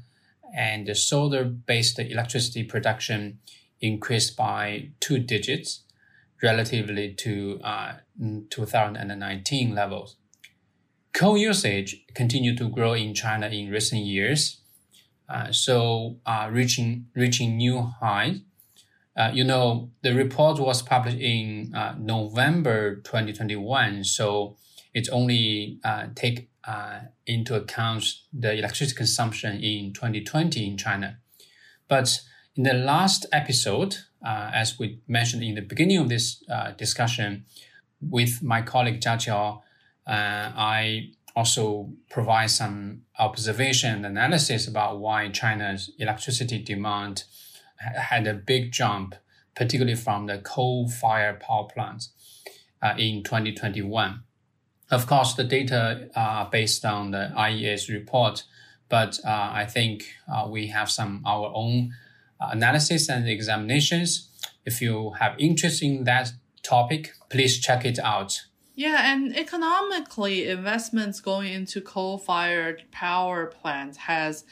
and 0.52 0.96
solar 0.96 1.44
based 1.44 2.00
electricity 2.00 2.64
production 2.64 3.38
increased 3.80 4.36
by 4.36 4.88
two 4.98 5.20
digits 5.20 5.84
relatively 6.42 7.14
to 7.14 7.60
uh, 7.62 7.94
2019 8.50 9.74
levels. 9.74 10.16
Coal 11.12 11.36
usage 11.36 12.04
continued 12.14 12.58
to 12.58 12.68
grow 12.68 12.92
in 12.92 13.14
China 13.14 13.48
in 13.48 13.70
recent 13.70 14.02
years, 14.02 14.60
uh, 15.28 15.50
so 15.52 16.18
uh, 16.26 16.48
reaching 16.50 17.06
reaching 17.14 17.56
new 17.56 17.92
highs. 18.00 18.40
Uh, 19.16 19.30
you 19.34 19.42
know, 19.42 19.90
the 20.02 20.14
report 20.14 20.60
was 20.60 20.80
published 20.80 21.18
in 21.18 21.74
uh, 21.74 21.94
November 21.98 22.96
2021, 22.96 24.04
so 24.04 24.56
it 24.94 25.08
only 25.10 25.80
uh, 25.82 26.06
take 26.14 26.48
into 27.26 27.54
account 27.54 28.04
the 28.30 28.52
electricity 28.52 28.94
consumption 28.94 29.56
in 29.62 29.90
2020 29.94 30.66
in 30.66 30.76
China. 30.76 31.16
But 31.88 32.20
in 32.58 32.64
the 32.64 32.74
last 32.74 33.24
episode, 33.32 33.98
uh, 34.26 34.50
as 34.52 34.80
we 34.80 35.00
mentioned 35.06 35.44
in 35.44 35.54
the 35.54 35.62
beginning 35.62 35.98
of 35.98 36.08
this 36.08 36.42
uh, 36.52 36.72
discussion, 36.72 37.44
with 38.00 38.42
my 38.42 38.62
colleague 38.62 39.00
Jia 39.00 39.16
Jiao, 39.16 39.58
uh, 40.08 40.52
I 40.56 41.10
also 41.36 41.92
provide 42.10 42.50
some 42.50 43.02
observation 43.16 44.04
and 44.04 44.04
analysis 44.04 44.66
about 44.66 44.98
why 44.98 45.28
China's 45.28 45.92
electricity 46.00 46.58
demand 46.58 47.22
had 47.76 48.26
a 48.26 48.34
big 48.34 48.72
jump, 48.72 49.14
particularly 49.54 49.94
from 49.94 50.26
the 50.26 50.38
coal-fired 50.38 51.38
power 51.38 51.68
plants 51.72 52.10
uh, 52.82 52.94
in 52.98 53.22
2021. 53.22 54.24
Of 54.90 55.06
course, 55.06 55.34
the 55.34 55.44
data 55.44 56.08
are 56.16 56.48
based 56.50 56.84
on 56.84 57.12
the 57.12 57.30
IEA's 57.36 57.88
report, 57.88 58.42
but 58.88 59.20
uh, 59.24 59.50
I 59.52 59.64
think 59.64 60.06
uh, 60.32 60.48
we 60.50 60.68
have 60.68 60.90
some 60.90 61.22
our 61.24 61.52
own 61.54 61.92
analysis 62.40 63.08
and 63.08 63.28
examinations. 63.28 64.28
If 64.64 64.80
you 64.80 65.12
have 65.18 65.34
interest 65.38 65.82
in 65.82 66.04
that 66.04 66.32
topic, 66.62 67.14
please 67.30 67.58
check 67.58 67.84
it 67.84 67.98
out. 67.98 68.42
Yeah, 68.74 69.12
and 69.12 69.36
economically, 69.36 70.48
investments 70.48 71.20
going 71.20 71.52
into 71.52 71.80
coal-fired 71.80 72.84
power 72.92 73.46
plants 73.46 73.98
has 73.98 74.44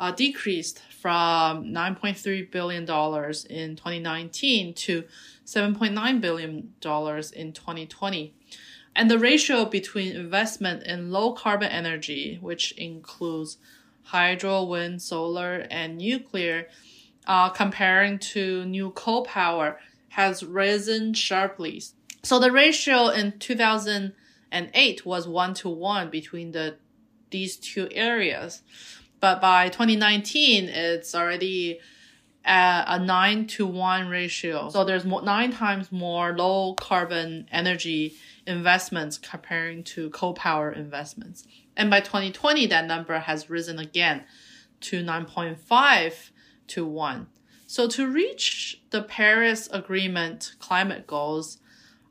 uh, 0.00 0.10
decreased 0.10 0.80
from 1.00 1.66
$9.3 1.66 2.50
billion 2.50 2.82
in 2.82 3.76
2019 3.76 4.74
to 4.74 5.04
$7.9 5.46 6.20
billion 6.20 6.56
in 6.56 7.52
2020. 7.52 8.34
And 8.96 9.10
the 9.10 9.18
ratio 9.18 9.64
between 9.66 10.16
investment 10.16 10.82
in 10.84 11.12
low 11.12 11.32
carbon 11.32 11.70
energy, 11.70 12.38
which 12.40 12.72
includes 12.72 13.58
hydro, 14.04 14.64
wind, 14.64 15.00
solar, 15.00 15.66
and 15.70 15.96
nuclear, 15.96 16.66
uh, 17.30 17.48
comparing 17.48 18.18
to 18.18 18.64
new 18.64 18.90
coal 18.90 19.24
power 19.24 19.78
has 20.08 20.42
risen 20.42 21.14
sharply. 21.14 21.80
So 22.24 22.40
the 22.40 22.50
ratio 22.50 23.06
in 23.06 23.38
2008 23.38 25.06
was 25.06 25.28
one 25.28 25.54
to 25.54 25.68
one 25.68 26.10
between 26.10 26.50
the 26.50 26.76
these 27.30 27.56
two 27.56 27.88
areas, 27.92 28.62
but 29.20 29.40
by 29.40 29.68
2019 29.68 30.64
it's 30.64 31.14
already 31.14 31.78
a 32.44 32.98
nine 32.98 33.46
to 33.46 33.64
one 33.64 34.08
ratio. 34.08 34.68
So 34.70 34.82
there's 34.82 35.04
more, 35.04 35.22
nine 35.22 35.52
times 35.52 35.92
more 35.92 36.36
low 36.36 36.74
carbon 36.74 37.46
energy 37.52 38.16
investments 38.44 39.18
comparing 39.18 39.84
to 39.84 40.10
coal 40.10 40.34
power 40.34 40.72
investments. 40.72 41.46
And 41.76 41.90
by 41.90 42.00
2020, 42.00 42.66
that 42.66 42.86
number 42.86 43.20
has 43.20 43.48
risen 43.48 43.78
again 43.78 44.24
to 44.80 45.04
9.5 45.04 46.30
to 46.70 46.86
1. 46.86 47.26
So 47.66 47.86
to 47.88 48.10
reach 48.10 48.82
the 48.90 49.02
Paris 49.02 49.68
Agreement 49.72 50.54
climate 50.58 51.06
goals, 51.06 51.58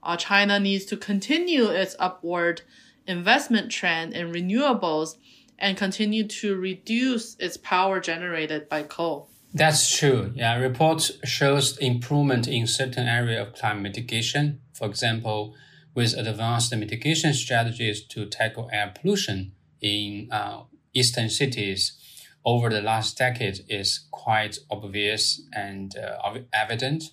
uh, 0.01 0.15
China 0.15 0.59
needs 0.59 0.85
to 0.85 0.97
continue 0.97 1.65
its 1.65 1.95
upward 1.99 2.61
investment 3.07 3.71
trend 3.71 4.13
in 4.13 4.31
renewables 4.31 5.17
and 5.57 5.75
continue 5.75 6.25
to 6.27 6.55
reduce 6.55 7.35
its 7.39 7.57
power 7.57 7.99
generated 7.99 8.69
by 8.69 8.83
coal. 8.83 9.29
That's 9.53 9.97
true. 9.97 10.31
Yeah, 10.35 10.55
reports 10.57 11.11
shows 11.25 11.77
improvement 11.79 12.47
in 12.47 12.67
certain 12.67 13.07
area 13.07 13.41
of 13.41 13.53
climate 13.53 13.81
mitigation. 13.83 14.61
For 14.73 14.87
example, 14.87 15.55
with 15.95 16.13
advanced 16.13 16.73
mitigation 16.73 17.33
strategies 17.33 18.05
to 18.05 18.25
tackle 18.27 18.69
air 18.71 18.93
pollution 18.95 19.53
in 19.81 20.29
uh, 20.31 20.63
eastern 20.93 21.29
cities 21.29 21.98
over 22.45 22.69
the 22.69 22.81
last 22.81 23.17
decade 23.17 23.59
is 23.67 24.07
quite 24.11 24.57
obvious 24.69 25.41
and 25.53 25.95
uh, 25.97 26.39
evident. 26.53 27.03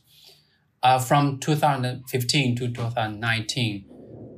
Uh, 0.83 0.99
from 0.99 1.38
2015 1.38 2.56
to 2.56 2.68
2019, 2.68 3.87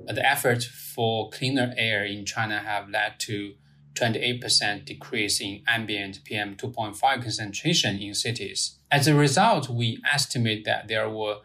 the 0.07 0.26
efforts 0.26 0.66
for 0.66 1.28
cleaner 1.30 1.75
air 1.76 2.04
in 2.04 2.25
China 2.25 2.61
have 2.61 2.88
led 2.88 3.18
to 3.21 3.54
28% 3.95 4.85
decrease 4.85 5.40
in 5.40 5.62
ambient 5.66 6.23
PM 6.25 6.57
2.5 6.57 7.00
concentration 7.00 7.99
in 7.99 8.14
cities. 8.14 8.78
As 8.90 9.07
a 9.07 9.14
result, 9.14 9.68
we 9.68 10.00
estimate 10.11 10.64
that 10.64 10.88
there 10.88 11.11
were 11.11 11.38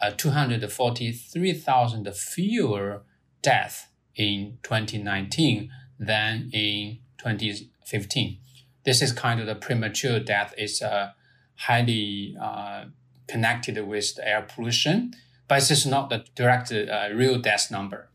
uh, 0.00 0.10
243,000 0.10 2.14
fewer 2.14 3.02
deaths 3.40 3.86
in 4.16 4.58
2019 4.62 5.70
than 5.98 6.50
in 6.52 6.98
2015. 7.18 8.38
This 8.84 9.02
is 9.02 9.12
kind 9.12 9.40
of 9.40 9.46
the 9.46 9.54
premature 9.54 10.18
death 10.20 10.54
is 10.58 10.82
uh, 10.82 11.12
highly 11.56 12.36
uh, 12.40 12.84
connected 13.28 13.78
with 13.86 14.18
air 14.22 14.42
pollution, 14.42 15.14
but 15.48 15.56
this 15.56 15.70
is 15.70 15.86
not 15.86 16.10
the 16.10 16.24
direct 16.34 16.72
uh, 16.72 17.08
real 17.14 17.38
death 17.38 17.70
number. 17.70 18.08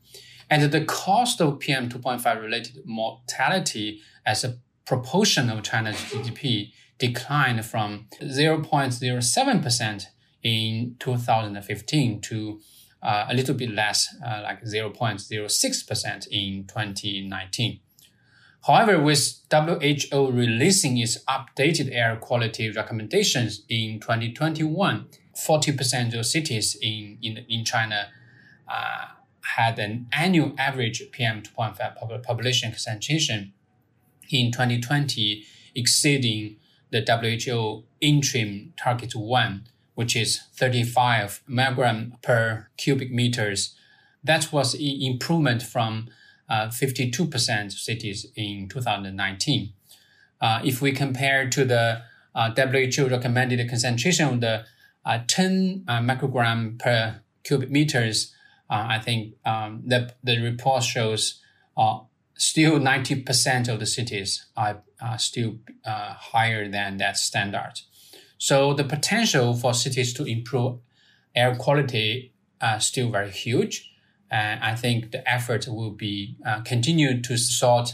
And 0.49 0.71
the 0.71 0.85
cost 0.85 1.41
of 1.41 1.59
PM 1.59 1.89
2.5 1.89 2.41
related 2.41 2.81
mortality 2.85 4.01
as 4.25 4.43
a 4.43 4.57
proportion 4.85 5.49
of 5.49 5.63
China's 5.63 5.97
GDP 5.97 6.71
declined 6.97 7.65
from 7.65 8.07
0.07% 8.21 10.05
in 10.43 10.95
2015 10.99 12.21
to 12.21 12.59
uh, 13.03 13.25
a 13.29 13.33
little 13.33 13.55
bit 13.55 13.71
less, 13.71 14.15
uh, 14.25 14.41
like 14.43 14.63
0.06% 14.63 16.27
in 16.31 16.65
2019. 16.65 17.79
However, 18.67 19.01
with 19.01 19.39
WHO 19.49 20.29
releasing 20.29 20.97
its 20.97 21.23
updated 21.23 21.89
air 21.95 22.17
quality 22.17 22.69
recommendations 22.69 23.63
in 23.69 24.01
2021, 24.01 25.05
40% 25.33 26.19
of 26.19 26.25
cities 26.25 26.77
in, 26.81 27.17
in, 27.21 27.45
in 27.47 27.63
China 27.63 28.09
uh, 28.67 29.05
had 29.55 29.79
an 29.79 30.07
annual 30.11 30.53
average 30.57 31.01
PM2.5 31.17 32.23
population 32.23 32.71
concentration 32.71 33.53
in 34.29 34.51
2020 34.51 35.45
exceeding 35.73 36.57
the 36.91 37.05
WHO 37.07 37.85
interim 38.01 38.73
target 38.75 39.15
1, 39.15 39.65
which 39.95 40.13
is 40.13 40.41
35 40.55 41.41
milligram 41.47 42.17
per 42.21 42.67
cubic 42.75 43.13
meters. 43.13 43.77
That 44.21 44.51
was 44.51 44.73
an 44.73 44.81
improvement 44.81 45.63
from 45.63 46.09
uh, 46.49 46.67
52% 46.67 47.71
cities 47.71 48.27
in 48.35 48.67
2019. 48.69 49.73
Uh, 50.39 50.61
if 50.63 50.81
we 50.81 50.91
compare 50.91 51.49
to 51.49 51.65
the 51.65 52.01
uh, 52.35 52.51
WHO 52.55 53.07
recommended 53.07 53.67
concentration 53.69 54.27
of 54.27 54.41
the 54.41 54.63
uh, 55.05 55.19
10 55.27 55.85
uh, 55.87 55.99
microgram 55.99 56.77
per 56.79 57.21
cubic 57.43 57.71
meters, 57.71 58.33
uh, 58.69 58.85
I 58.89 58.99
think 58.99 59.35
um, 59.45 59.81
the, 59.85 60.13
the 60.23 60.39
report 60.41 60.83
shows 60.83 61.41
still 62.35 62.79
90% 62.79 63.67
of 63.67 63.79
the 63.79 63.85
cities 63.85 64.45
are, 64.55 64.83
are 65.01 65.17
still 65.17 65.57
higher 65.85 66.69
than 66.69 66.97
that 66.97 67.17
standard. 67.17 67.73
So 68.37 68.73
the 68.73 68.83
potential 68.83 69.55
for 69.55 69.73
cities 69.73 70.13
to 70.13 70.23
improve 70.23 70.79
air 71.35 71.55
quality 71.55 72.33
are 72.61 72.79
still 72.79 73.09
very 73.09 73.31
huge. 73.31 73.91
And 74.29 74.63
I 74.63 74.75
think 74.75 75.11
the 75.11 75.29
effort 75.29 75.67
will 75.67 75.91
be 75.91 76.35
uh, 76.45 76.61
continued 76.61 77.23
to 77.25 77.37
sort 77.37 77.93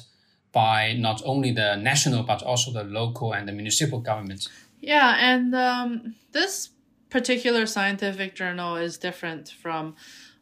by 0.52 0.94
not 0.94 1.22
only 1.26 1.52
the 1.52 1.76
national 1.76 2.24
but 2.24 2.44
also 2.44 2.72
the 2.72 2.84
local 2.84 3.34
and 3.34 3.48
the 3.48 3.52
municipal 3.52 4.00
governments. 4.00 4.50
Yeah, 4.80 5.16
and 5.18 5.56
um, 5.56 6.16
this 6.32 6.70
particular 7.10 7.66
scientific 7.66 8.36
journal 8.36 8.76
is 8.76 8.98
different 8.98 9.50
from 9.50 9.96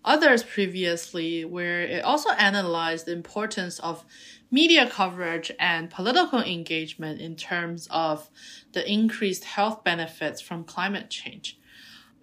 others 0.04 0.44
previously, 0.44 1.46
where 1.46 1.82
it 1.82 2.04
also 2.04 2.32
analyzed 2.32 3.06
the 3.06 3.12
importance 3.12 3.80
of 3.80 4.04
media 4.50 4.90
coverage 4.90 5.52
and 5.60 5.90
political 5.90 6.40
engagement 6.40 7.22
in 7.22 7.36
terms 7.36 7.88
of 7.92 8.30
the 8.74 8.90
increased 8.92 9.44
health 9.44 9.84
benefits 9.84 10.42
from 10.42 10.64
climate 10.64 11.10
change. 11.10 11.58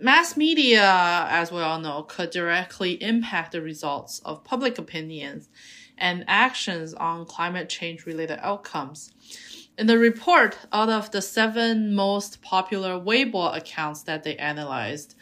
Mass 0.01 0.37
media, 0.37 1.27
as 1.29 1.51
we 1.51 1.59
all 1.59 1.81
know, 1.81 2.05
could 2.05 2.31
directly 2.31 3.03
impact 3.03 3.51
the 3.51 3.61
results 3.61 4.21
of 4.25 4.45
public 4.45 4.79
opinions 4.79 5.49
and 5.97 6.25
actions 6.29 6.95
on 6.95 7.27
climate 7.27 7.69
change 7.69 8.07
related 8.07 8.39
outcomes. 8.41 9.13
In 9.77 9.89
the 9.89 9.99
report, 9.99 10.57
out 10.73 10.89
of 10.89 11.11
the 11.11 11.21
seven 11.21 11.97
most 11.97 12.41
popular 12.43 12.91
Weibo 12.93 13.57
accounts 13.57 14.05
that 14.05 14.23
they 14.23 14.37
analyzed, 14.37 15.17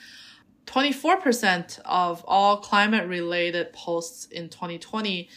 24% 0.66 1.78
of 1.86 2.22
all 2.26 2.58
climate 2.58 3.08
related 3.08 3.72
posts 3.72 4.26
in 4.26 4.50
2020 4.50 5.30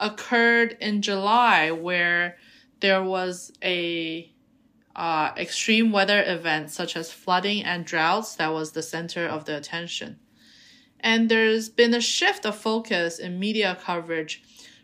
occurred 0.00 0.76
in 0.80 1.00
July, 1.00 1.70
where 1.70 2.38
there 2.80 3.04
was 3.04 3.52
a 3.62 4.32
uh, 4.96 5.32
extreme 5.36 5.92
weather 5.92 6.22
events 6.26 6.74
such 6.74 6.96
as 6.96 7.12
flooding 7.12 7.62
and 7.64 7.84
droughts 7.84 8.34
that 8.36 8.52
was 8.52 8.72
the 8.72 8.82
center 8.82 9.26
of 9.26 9.44
the 9.44 9.56
attention. 9.56 10.18
And 10.98 11.28
there's 11.28 11.68
been 11.68 11.94
a 11.94 12.00
shift 12.00 12.44
of 12.44 12.56
focus 12.56 13.18
in 13.18 13.38
media 13.38 13.78
coverage 13.80 14.42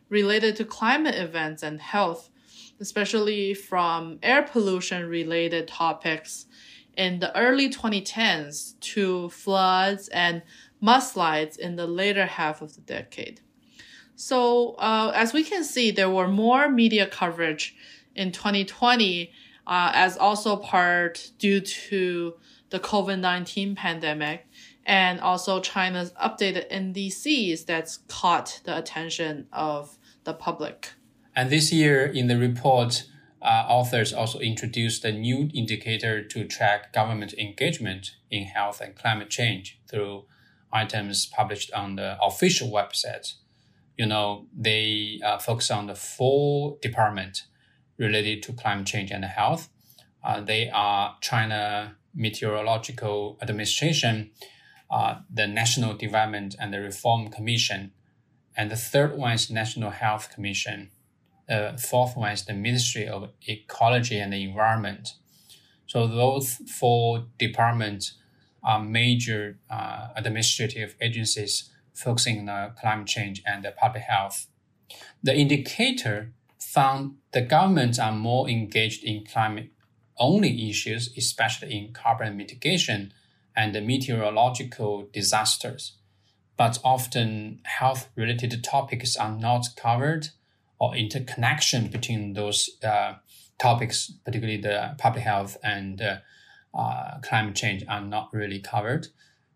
related 0.08 0.56
to 0.56 0.64
climate 0.64 1.16
events 1.16 1.62
and 1.62 1.80
health, 1.80 2.30
especially 2.80 3.52
from 3.52 4.18
air 4.22 4.42
pollution 4.42 5.08
related 5.08 5.68
topics 5.68 6.46
in 6.96 7.18
the 7.18 7.36
early 7.36 7.68
2010s 7.68 8.78
to 8.80 9.28
floods 9.28 10.08
and 10.08 10.42
mudslides 10.82 11.58
in 11.58 11.76
the 11.76 11.86
later 11.86 12.26
half 12.26 12.62
of 12.62 12.74
the 12.74 12.80
decade. 12.80 13.40
So, 14.14 14.76
uh, 14.78 15.12
as 15.14 15.34
we 15.34 15.44
can 15.44 15.62
see, 15.62 15.90
there 15.90 16.08
were 16.08 16.28
more 16.28 16.70
media 16.70 17.06
coverage 17.06 17.76
in 18.14 18.32
2020 18.32 19.30
uh, 19.66 19.90
as 19.94 20.16
also 20.16 20.56
part 20.56 21.30
due 21.38 21.60
to 21.60 22.34
the 22.70 22.80
COVID-19 22.80 23.76
pandemic 23.76 24.46
and 24.84 25.20
also 25.20 25.60
China's 25.60 26.12
updated 26.12 26.70
NDCs 26.70 27.66
that's 27.66 27.98
caught 28.08 28.60
the 28.64 28.76
attention 28.76 29.48
of 29.52 29.98
the 30.24 30.32
public. 30.32 30.92
And 31.34 31.50
this 31.50 31.72
year 31.72 32.06
in 32.06 32.28
the 32.28 32.38
report, 32.38 33.04
uh, 33.42 33.64
authors 33.68 34.12
also 34.12 34.38
introduced 34.38 35.04
a 35.04 35.12
new 35.12 35.50
indicator 35.52 36.22
to 36.22 36.44
track 36.44 36.92
government 36.92 37.34
engagement 37.34 38.12
in 38.30 38.44
health 38.44 38.80
and 38.80 38.96
climate 38.96 39.30
change 39.30 39.80
through 39.90 40.24
items 40.72 41.26
published 41.26 41.72
on 41.72 41.96
the 41.96 42.16
official 42.22 42.70
website. 42.70 43.34
You 43.96 44.06
know, 44.06 44.46
they 44.56 45.20
uh, 45.24 45.38
focus 45.38 45.70
on 45.70 45.86
the 45.86 45.94
four 45.94 46.78
department 46.80 47.42
related 47.98 48.42
to 48.44 48.52
climate 48.52 48.86
change 48.86 49.10
and 49.10 49.24
health. 49.24 49.68
Uh, 50.22 50.40
they 50.40 50.68
are 50.70 51.16
China 51.20 51.96
Meteorological 52.14 53.38
Administration, 53.42 54.30
uh, 54.90 55.16
the 55.32 55.46
National 55.46 55.94
Development 55.94 56.56
and 56.58 56.72
the 56.72 56.80
Reform 56.80 57.28
Commission, 57.28 57.92
and 58.56 58.70
the 58.70 58.76
third 58.76 59.16
one 59.16 59.32
is 59.32 59.50
National 59.50 59.90
Health 59.90 60.30
Commission. 60.34 60.90
The 61.46 61.78
fourth 61.78 62.16
one 62.16 62.32
is 62.32 62.44
the 62.44 62.54
Ministry 62.54 63.06
of 63.06 63.30
Ecology 63.46 64.18
and 64.18 64.32
the 64.32 64.42
Environment. 64.42 65.12
So 65.86 66.06
those 66.06 66.54
four 66.54 67.26
departments 67.38 68.14
are 68.64 68.82
major 68.82 69.58
uh, 69.70 70.08
administrative 70.16 70.96
agencies 71.00 71.70
focusing 71.94 72.48
on 72.48 72.74
climate 72.80 73.06
change 73.06 73.42
and 73.46 73.66
public 73.78 74.02
health. 74.02 74.48
The 75.22 75.36
indicator 75.36 76.32
found 76.76 77.16
the 77.32 77.40
governments 77.40 77.98
are 77.98 78.12
more 78.12 78.50
engaged 78.50 79.02
in 79.02 79.24
climate 79.24 79.70
only 80.18 80.68
issues, 80.68 81.10
especially 81.16 81.74
in 81.74 81.94
carbon 81.94 82.36
mitigation 82.36 83.14
and 83.56 83.72
meteorological 83.86 85.08
disasters. 85.10 85.96
But 86.58 86.78
often 86.84 87.60
health 87.64 88.10
related 88.14 88.62
topics 88.62 89.16
are 89.16 89.34
not 89.34 89.64
covered 89.74 90.28
or 90.78 90.94
interconnection 90.94 91.88
between 91.88 92.34
those 92.34 92.68
uh, 92.84 93.14
topics, 93.58 94.12
particularly 94.26 94.60
the 94.60 94.96
public 94.98 95.24
health 95.24 95.56
and 95.64 96.02
uh, 96.02 96.16
uh, 96.78 97.20
climate 97.22 97.54
change, 97.54 97.84
are 97.88 98.02
not 98.02 98.28
really 98.34 98.60
covered. 98.60 99.08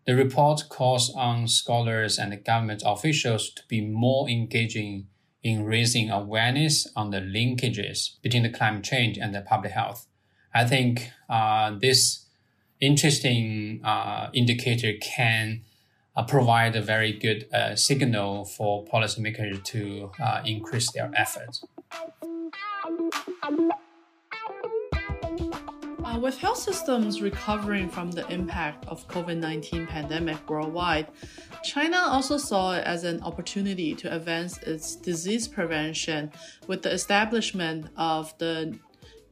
The 0.07 0.15
report 0.15 0.63
calls 0.69 1.13
on 1.13 1.47
scholars 1.47 2.17
and 2.17 2.43
government 2.43 2.81
officials 2.83 3.51
to 3.53 3.61
be 3.67 3.79
more 3.79 4.27
engaging 4.27 5.05
in 5.43 5.65
raising 5.65 6.09
awareness 6.09 6.87
on 6.95 7.09
the 7.11 7.17
linkages 7.17 8.21
between 8.21 8.43
the 8.43 8.49
climate 8.49 8.83
change 8.83 9.17
and 9.17 9.33
the 9.33 9.41
public 9.41 9.71
health. 9.71 10.07
I 10.53 10.65
think 10.65 11.11
uh, 11.29 11.77
this 11.79 12.25
interesting 12.79 13.81
uh, 13.83 14.29
indicator 14.33 14.93
can 15.01 15.61
uh, 16.15 16.23
provide 16.23 16.75
a 16.75 16.81
very 16.81 17.13
good 17.13 17.47
uh, 17.53 17.75
signal 17.75 18.45
for 18.45 18.85
policymakers 18.85 19.63
to 19.63 20.11
uh, 20.21 20.41
increase 20.45 20.91
their 20.91 21.11
efforts. 21.15 21.63
Uh, 26.11 26.17
with 26.17 26.37
health 26.39 26.57
systems 26.57 27.21
recovering 27.21 27.87
from 27.87 28.11
the 28.11 28.27
impact 28.27 28.85
of 28.87 29.07
COVID-19 29.07 29.87
pandemic 29.87 30.49
worldwide, 30.49 31.07
China 31.63 31.97
also 31.99 32.37
saw 32.37 32.73
it 32.73 32.83
as 32.85 33.05
an 33.05 33.21
opportunity 33.23 33.95
to 33.95 34.13
advance 34.13 34.57
its 34.63 34.95
disease 34.97 35.47
prevention 35.47 36.29
with 36.67 36.81
the 36.81 36.91
establishment 36.91 37.87
of 37.95 38.37
the 38.39 38.77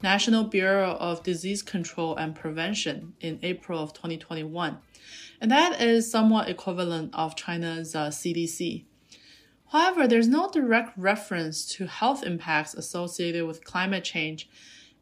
National 0.02 0.46
Bureau 0.46 0.92
of 0.92 1.22
Disease 1.22 1.62
Control 1.62 2.16
and 2.16 2.34
Prevention 2.34 3.14
in 3.20 3.40
April 3.44 3.84
of 3.84 3.92
2021. 3.92 4.78
And 5.42 5.52
that 5.52 5.82
is 5.82 6.10
somewhat 6.10 6.48
equivalent 6.48 7.14
of 7.14 7.36
China's 7.36 7.94
uh, 7.94 8.08
CDC. 8.08 8.86
However, 9.74 10.08
there's 10.08 10.30
no 10.30 10.50
direct 10.50 10.98
reference 10.98 11.66
to 11.74 11.88
health 11.88 12.24
impacts 12.24 12.74
associated 12.74 13.46
with 13.46 13.66
climate 13.66 14.06
change 14.06 14.50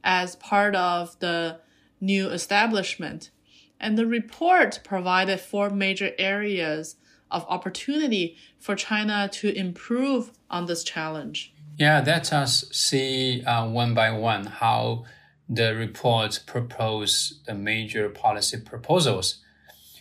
as 0.04 0.36
part 0.38 0.76
of 0.76 1.20
the 1.20 1.60
new 2.00 2.30
establishment. 2.30 3.32
And 3.80 3.98
the 3.98 4.08
report 4.08 4.80
provided 4.84 5.40
four 5.40 5.70
major 5.70 6.12
areas 6.18 6.96
of 7.30 7.46
opportunity 7.48 8.38
for 8.60 8.76
China 8.76 9.30
to 9.34 9.56
improve 9.56 10.32
on 10.50 10.66
this 10.66 10.84
challenge. 10.84 11.54
Yeah, 11.78 12.04
let 12.06 12.34
us 12.34 12.66
see 12.72 13.44
uh, 13.44 13.68
one 13.68 13.94
by 13.94 14.12
one 14.12 14.46
how 14.46 15.06
the 15.48 15.76
report 15.76 16.44
propose 16.48 17.42
the 17.46 17.54
major 17.54 18.10
policy 18.10 18.60
proposals. 18.60 19.44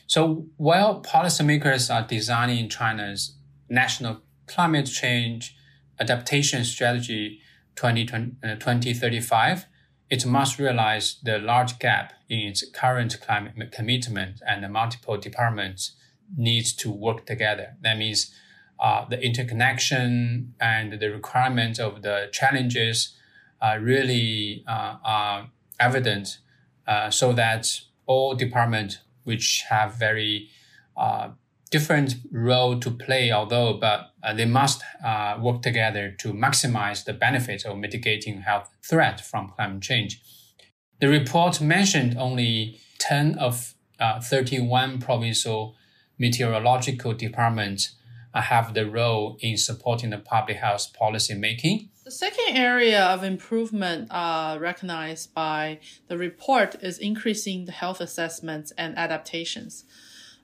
So 0.06 0.46
while 0.56 1.02
policymakers 1.02 1.92
are 1.94 2.06
designing 2.06 2.68
China's 2.68 3.36
national 3.68 4.22
climate 4.46 4.86
change 4.86 5.56
adaptation 5.98 6.64
strategy 6.64 7.40
2035, 7.74 9.58
uh, 9.58 9.62
it 10.08 10.24
must 10.24 10.58
realize 10.58 11.16
the 11.22 11.38
large 11.38 11.78
gap 11.78 12.12
in 12.28 12.40
its 12.40 12.68
current 12.70 13.20
climate 13.20 13.72
commitment 13.72 14.40
and 14.46 14.62
the 14.62 14.68
multiple 14.68 15.16
departments 15.16 15.92
needs 16.36 16.72
to 16.74 16.90
work 16.90 17.26
together. 17.26 17.76
That 17.82 17.98
means 17.98 18.34
uh, 18.78 19.06
the 19.08 19.20
interconnection 19.20 20.54
and 20.60 21.00
the 21.00 21.10
requirements 21.10 21.78
of 21.78 22.02
the 22.02 22.28
challenges 22.32 23.16
are 23.60 23.80
really 23.80 24.64
uh, 24.68 24.96
are 25.02 25.50
evident 25.80 26.38
uh, 26.86 27.10
so 27.10 27.32
that 27.32 27.80
all 28.06 28.34
departments 28.34 28.98
which 29.24 29.64
have 29.68 29.94
very 29.94 30.48
uh, 30.96 31.30
different 31.70 32.16
role 32.30 32.78
to 32.80 32.90
play, 32.90 33.32
although, 33.32 33.74
but 33.74 34.12
uh, 34.22 34.32
they 34.32 34.44
must 34.44 34.82
uh, 35.04 35.38
work 35.40 35.62
together 35.62 36.14
to 36.18 36.32
maximize 36.32 37.04
the 37.04 37.12
benefits 37.12 37.64
of 37.64 37.76
mitigating 37.76 38.42
health 38.42 38.70
threat 38.88 39.20
from 39.20 39.48
climate 39.48 39.82
change. 39.82 40.20
The 41.00 41.08
report 41.08 41.60
mentioned 41.60 42.16
only 42.18 42.78
10 42.98 43.38
of 43.38 43.74
uh, 43.98 44.20
31 44.20 44.98
provincial 45.00 45.76
meteorological 46.18 47.14
departments 47.14 47.94
uh, 48.32 48.40
have 48.42 48.74
the 48.74 48.88
role 48.88 49.36
in 49.40 49.56
supporting 49.56 50.10
the 50.10 50.18
public 50.18 50.58
health 50.58 50.92
policy 50.94 51.34
making. 51.34 51.90
The 52.04 52.10
second 52.10 52.56
area 52.56 53.02
of 53.02 53.24
improvement 53.24 54.08
uh, 54.12 54.58
recognized 54.60 55.34
by 55.34 55.80
the 56.08 56.16
report 56.16 56.76
is 56.80 56.98
increasing 56.98 57.64
the 57.64 57.72
health 57.72 58.00
assessments 58.00 58.72
and 58.78 58.96
adaptations. 58.96 59.84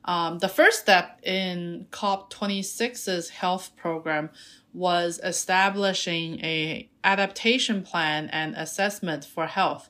Um, 0.05 0.39
the 0.39 0.49
first 0.49 0.81
step 0.81 1.21
in 1.23 1.87
COP26's 1.91 3.31
health 3.31 3.71
program 3.77 4.31
was 4.75 5.21
establishing 5.23 6.41
a 6.41 6.89
adaptation 7.05 7.83
plan 7.83 8.29
and 8.33 8.55
assessment 8.57 9.25
for 9.25 9.47
health. 9.47 9.89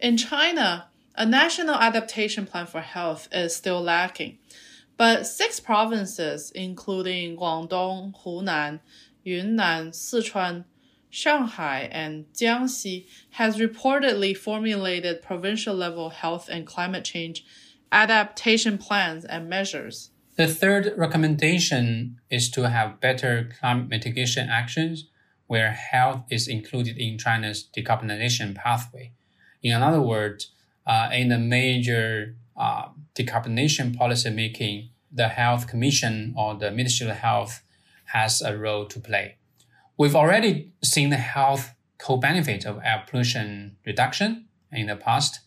In 0.00 0.16
China, 0.16 0.88
a 1.14 1.24
national 1.24 1.76
adaptation 1.76 2.46
plan 2.46 2.66
for 2.66 2.80
health 2.80 3.28
is 3.32 3.54
still 3.54 3.80
lacking, 3.80 4.38
but 4.96 5.26
six 5.26 5.60
provinces, 5.60 6.50
including 6.54 7.36
Guangdong, 7.36 8.14
Hunan, 8.22 8.80
Yunnan, 9.24 9.90
Sichuan, 9.90 10.64
Shanghai, 11.08 11.88
and 11.92 12.26
Jiangxi, 12.34 13.06
has 13.30 13.58
reportedly 13.58 14.36
formulated 14.36 15.22
provincial 15.22 15.74
level 15.74 16.10
health 16.10 16.48
and 16.50 16.66
climate 16.66 17.04
change 17.04 17.44
adaptation 17.92 18.78
plans 18.78 19.24
and 19.24 19.48
measures. 19.48 20.10
The 20.36 20.46
third 20.46 20.92
recommendation 20.96 22.20
is 22.30 22.50
to 22.50 22.68
have 22.68 23.00
better 23.00 23.48
climate 23.58 23.88
mitigation 23.88 24.48
actions 24.48 25.08
where 25.46 25.70
health 25.70 26.24
is 26.30 26.48
included 26.48 26.98
in 26.98 27.18
China's 27.18 27.68
decarbonization 27.74 28.54
pathway. 28.54 29.12
In 29.62 29.82
other 29.82 30.02
words, 30.02 30.50
uh, 30.86 31.08
in 31.12 31.28
the 31.28 31.38
major 31.38 32.36
uh, 32.56 32.88
decarbonization 33.14 33.96
policy 33.96 34.30
making, 34.30 34.90
the 35.10 35.28
Health 35.28 35.66
Commission 35.66 36.34
or 36.36 36.54
the 36.54 36.70
Ministry 36.70 37.08
of 37.08 37.16
Health 37.16 37.62
has 38.06 38.42
a 38.42 38.56
role 38.56 38.86
to 38.86 39.00
play. 39.00 39.36
We've 39.96 40.14
already 40.14 40.72
seen 40.84 41.10
the 41.10 41.16
health 41.16 41.74
co-benefit 41.98 42.66
of 42.66 42.78
air 42.84 43.04
pollution 43.08 43.76
reduction 43.86 44.46
in 44.70 44.86
the 44.86 44.96
past. 44.96 45.40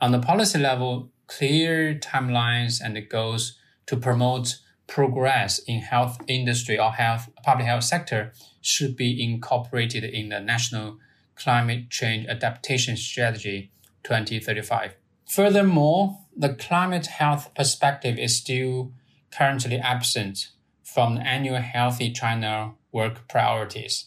On 0.00 0.12
the 0.12 0.20
policy 0.20 0.58
level, 0.58 1.10
clear 1.30 1.94
timelines 1.94 2.80
and 2.82 3.08
goals 3.08 3.56
to 3.86 3.96
promote 3.96 4.58
progress 4.86 5.60
in 5.60 5.80
health 5.80 6.18
industry 6.26 6.78
or 6.78 6.90
health 6.90 7.30
public 7.44 7.66
health 7.66 7.84
sector 7.84 8.32
should 8.60 8.96
be 8.96 9.22
incorporated 9.22 10.02
in 10.02 10.28
the 10.28 10.40
national 10.40 10.98
climate 11.36 11.88
change 11.88 12.26
adaptation 12.26 12.96
strategy 12.96 13.70
2035. 14.02 14.96
Furthermore, 15.24 16.18
the 16.36 16.54
climate 16.54 17.06
health 17.06 17.54
perspective 17.54 18.18
is 18.18 18.36
still 18.36 18.92
currently 19.30 19.78
absent 19.78 20.48
from 20.82 21.14
the 21.14 21.26
annual 21.26 21.60
Healthy 21.60 22.10
China 22.10 22.72
work 22.90 23.28
priorities. 23.28 24.06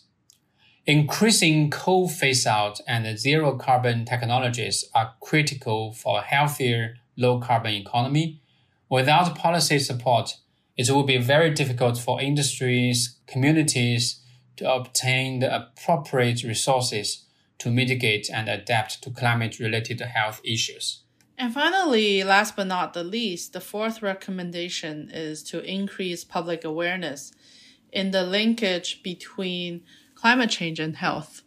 Increasing 0.85 1.69
coal 1.69 2.09
phase 2.09 2.45
out 2.45 2.81
and 2.85 3.17
zero 3.17 3.57
carbon 3.57 4.03
technologies 4.03 4.83
are 4.93 5.13
critical 5.21 5.93
for 5.93 6.19
healthier 6.21 6.95
low 7.17 7.39
carbon 7.39 7.73
economy. 7.73 8.41
Without 8.89 9.35
policy 9.35 9.79
support, 9.79 10.37
it 10.75 10.89
will 10.89 11.03
be 11.03 11.17
very 11.17 11.51
difficult 11.51 11.97
for 11.97 12.21
industries, 12.21 13.19
communities 13.27 14.21
to 14.57 14.71
obtain 14.71 15.39
the 15.39 15.55
appropriate 15.55 16.43
resources 16.43 17.25
to 17.59 17.69
mitigate 17.69 18.29
and 18.29 18.49
adapt 18.49 19.01
to 19.03 19.09
climate 19.09 19.59
related 19.59 19.99
health 20.01 20.41
issues. 20.43 21.03
And 21.37 21.53
finally, 21.53 22.23
last 22.23 22.55
but 22.55 22.67
not 22.67 22.93
the 22.93 23.03
least, 23.03 23.53
the 23.53 23.61
fourth 23.61 24.01
recommendation 24.01 25.09
is 25.11 25.43
to 25.43 25.63
increase 25.63 26.23
public 26.23 26.63
awareness 26.63 27.31
in 27.91 28.11
the 28.11 28.23
linkage 28.23 29.01
between 29.03 29.83
climate 30.15 30.49
change 30.49 30.79
and 30.79 30.95
health, 30.97 31.41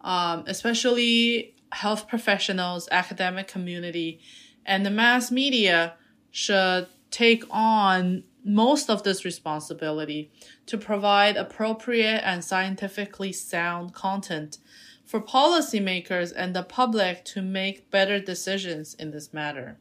um, 0.00 0.44
especially 0.46 1.54
health 1.72 2.08
professionals, 2.08 2.88
academic 2.92 3.48
community, 3.48 4.20
and 4.64 4.84
the 4.84 4.90
mass 4.90 5.30
media 5.30 5.94
should 6.30 6.88
take 7.10 7.44
on 7.50 8.24
most 8.44 8.90
of 8.90 9.02
this 9.02 9.24
responsibility 9.24 10.30
to 10.66 10.76
provide 10.76 11.36
appropriate 11.36 12.20
and 12.24 12.44
scientifically 12.44 13.32
sound 13.32 13.94
content 13.94 14.58
for 15.04 15.20
policymakers 15.20 16.32
and 16.34 16.54
the 16.54 16.62
public 16.62 17.24
to 17.24 17.40
make 17.40 17.90
better 17.90 18.18
decisions 18.18 18.94
in 18.94 19.10
this 19.10 19.32
matter. 19.32 19.76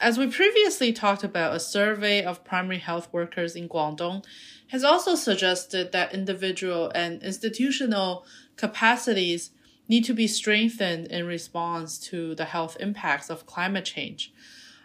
As 0.00 0.18
we 0.18 0.26
previously 0.26 0.92
talked 0.92 1.22
about, 1.22 1.54
a 1.54 1.60
survey 1.60 2.24
of 2.24 2.44
primary 2.44 2.78
health 2.78 3.08
workers 3.12 3.54
in 3.54 3.68
Guangdong 3.68 4.24
has 4.68 4.82
also 4.82 5.14
suggested 5.14 5.92
that 5.92 6.14
individual 6.14 6.90
and 6.94 7.22
institutional 7.22 8.24
capacities 8.56 9.50
need 9.92 10.04
to 10.06 10.14
be 10.14 10.26
strengthened 10.26 11.06
in 11.08 11.26
response 11.26 11.98
to 11.98 12.34
the 12.34 12.46
health 12.46 12.78
impacts 12.80 13.28
of 13.28 13.44
climate 13.44 13.84
change. 13.84 14.32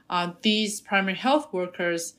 Uh, 0.10 0.34
these 0.42 0.82
primary 0.82 1.16
health 1.16 1.48
workers 1.54 2.16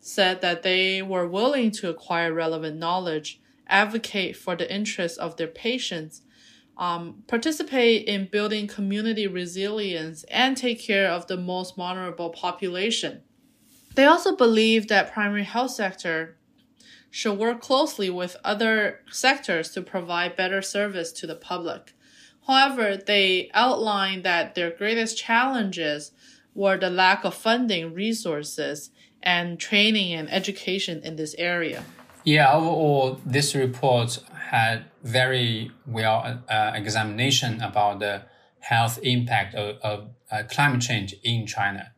said 0.00 0.40
that 0.40 0.64
they 0.64 1.00
were 1.00 1.28
willing 1.38 1.70
to 1.70 1.88
acquire 1.88 2.32
relevant 2.32 2.76
knowledge, 2.76 3.40
advocate 3.68 4.36
for 4.36 4.56
the 4.56 4.68
interests 4.78 5.18
of 5.18 5.36
their 5.36 5.46
patients, 5.46 6.22
um, 6.76 7.22
participate 7.28 8.08
in 8.08 8.28
building 8.36 8.66
community 8.66 9.28
resilience, 9.28 10.24
and 10.24 10.56
take 10.56 10.80
care 10.80 11.08
of 11.08 11.28
the 11.28 11.36
most 11.36 11.76
vulnerable 11.76 12.30
population. 12.30 13.22
They 13.94 14.06
also 14.06 14.34
believe 14.34 14.88
that 14.88 15.12
primary 15.12 15.44
health 15.44 15.70
sector 15.70 16.38
should 17.08 17.38
work 17.38 17.60
closely 17.60 18.10
with 18.10 18.36
other 18.42 19.00
sectors 19.12 19.70
to 19.74 19.80
provide 19.80 20.34
better 20.34 20.60
service 20.60 21.12
to 21.12 21.26
the 21.28 21.36
public. 21.36 21.94
However, 22.46 22.96
they 22.96 23.50
outlined 23.54 24.24
that 24.24 24.54
their 24.54 24.70
greatest 24.70 25.16
challenges 25.16 26.12
were 26.54 26.76
the 26.76 26.90
lack 26.90 27.24
of 27.24 27.34
funding, 27.34 27.94
resources, 27.94 28.90
and 29.22 29.58
training 29.58 30.12
and 30.12 30.30
education 30.30 31.00
in 31.02 31.16
this 31.16 31.34
area. 31.38 31.84
Yeah, 32.24 32.52
overall, 32.52 33.20
this 33.24 33.54
report 33.54 34.18
had 34.50 34.84
very 35.02 35.70
well 35.86 36.42
uh, 36.48 36.72
examination 36.74 37.60
about 37.60 38.00
the 38.00 38.22
health 38.60 38.98
impact 39.02 39.54
of, 39.54 39.76
of 39.82 40.08
uh, 40.30 40.42
climate 40.50 40.80
change 40.80 41.14
in 41.24 41.46
China. 41.46 41.92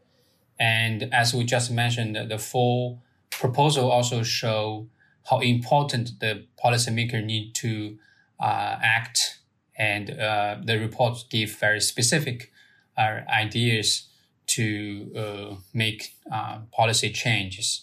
And 0.58 1.12
as 1.12 1.34
we 1.34 1.44
just 1.44 1.70
mentioned, 1.70 2.16
the 2.30 2.38
full 2.38 3.02
proposal 3.30 3.90
also 3.90 4.22
show 4.22 4.88
how 5.28 5.40
important 5.40 6.20
the 6.20 6.46
policymaker 6.62 7.24
need 7.24 7.54
to 7.56 7.98
uh, 8.40 8.78
act. 8.82 9.40
And 9.76 10.10
uh, 10.10 10.56
the 10.62 10.78
report 10.78 11.24
give 11.30 11.58
very 11.58 11.80
specific 11.80 12.52
uh, 12.96 13.20
ideas 13.28 14.08
to 14.46 15.10
uh, 15.16 15.56
make 15.72 16.14
uh, 16.30 16.60
policy 16.72 17.10
changes. 17.10 17.82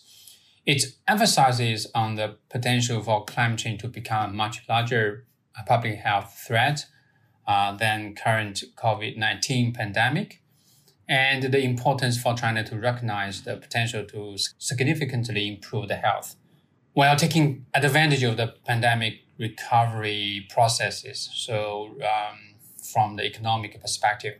It 0.66 0.84
emphasizes 1.08 1.88
on 1.94 2.16
the 2.16 2.38
potential 2.50 3.02
for 3.02 3.26
climate 3.26 3.60
change 3.60 3.82
to 3.82 3.88
become 3.88 4.30
a 4.30 4.34
much 4.34 4.62
larger 4.70 5.26
public 5.68 6.00
health 6.00 6.44
threat 6.48 6.86
than 7.78 8.16
current 8.16 8.64
COVID-19 8.78 9.74
pandemic 9.74 10.42
and 11.10 11.44
the 11.52 11.62
importance 11.62 12.22
for 12.22 12.34
China 12.36 12.64
to 12.64 12.80
recognize 12.80 13.42
the 13.42 13.58
potential 13.58 14.06
to 14.06 14.38
significantly 14.58 15.46
improve 15.48 15.90
the 15.90 15.98
health 15.98 16.38
while 16.94 17.16
taking 17.16 17.66
advantage 17.74 18.24
of 18.24 18.38
the 18.38 18.54
pandemic 18.66 19.21
recovery 19.42 20.48
processes. 20.50 21.30
So, 21.34 21.96
um, 22.02 22.38
from 22.94 23.16
the 23.16 23.26
economic 23.26 23.80
perspective, 23.82 24.36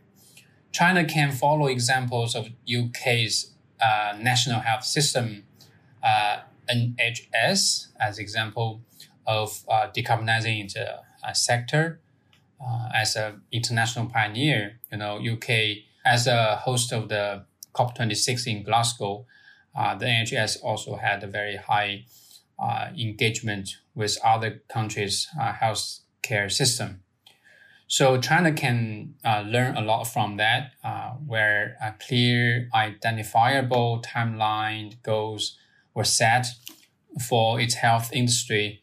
China 0.70 1.04
can 1.04 1.32
follow 1.32 1.66
examples 1.66 2.34
of 2.34 2.48
UK's 2.66 3.52
uh, 3.80 4.16
national 4.18 4.60
health 4.60 4.84
system, 4.84 5.44
uh, 6.02 6.38
NHS, 6.70 7.88
as 8.00 8.18
example 8.18 8.80
of 9.26 9.64
uh, 9.68 9.88
decarbonizing 9.94 10.72
the 10.72 11.00
uh, 11.22 11.32
sector. 11.32 12.00
Uh, 12.64 12.88
as 12.94 13.16
an 13.16 13.42
international 13.50 14.06
pioneer, 14.06 14.78
you 14.92 14.98
know, 14.98 15.18
UK 15.18 15.82
as 16.04 16.28
a 16.28 16.56
host 16.56 16.92
of 16.92 17.08
the 17.08 17.44
COP26 17.74 18.46
in 18.46 18.62
Glasgow, 18.62 19.26
uh, 19.74 19.96
the 19.96 20.06
NHS 20.06 20.62
also 20.62 20.94
had 20.94 21.24
a 21.24 21.26
very 21.26 21.56
high 21.56 22.04
uh, 22.62 22.88
engagement 22.98 23.76
with 23.94 24.18
other 24.24 24.62
countries' 24.68 25.28
uh, 25.40 25.52
healthcare 25.52 26.50
system. 26.50 27.02
So 27.88 28.18
China 28.18 28.52
can 28.52 29.14
uh, 29.24 29.42
learn 29.46 29.76
a 29.76 29.82
lot 29.82 30.04
from 30.04 30.36
that, 30.38 30.72
uh, 30.82 31.10
where 31.26 31.76
a 31.82 31.94
clear, 31.98 32.68
identifiable 32.74 34.02
timeline 34.02 35.02
goals 35.02 35.58
were 35.94 36.04
set 36.04 36.46
for 37.28 37.60
its 37.60 37.74
health 37.74 38.10
industry 38.12 38.82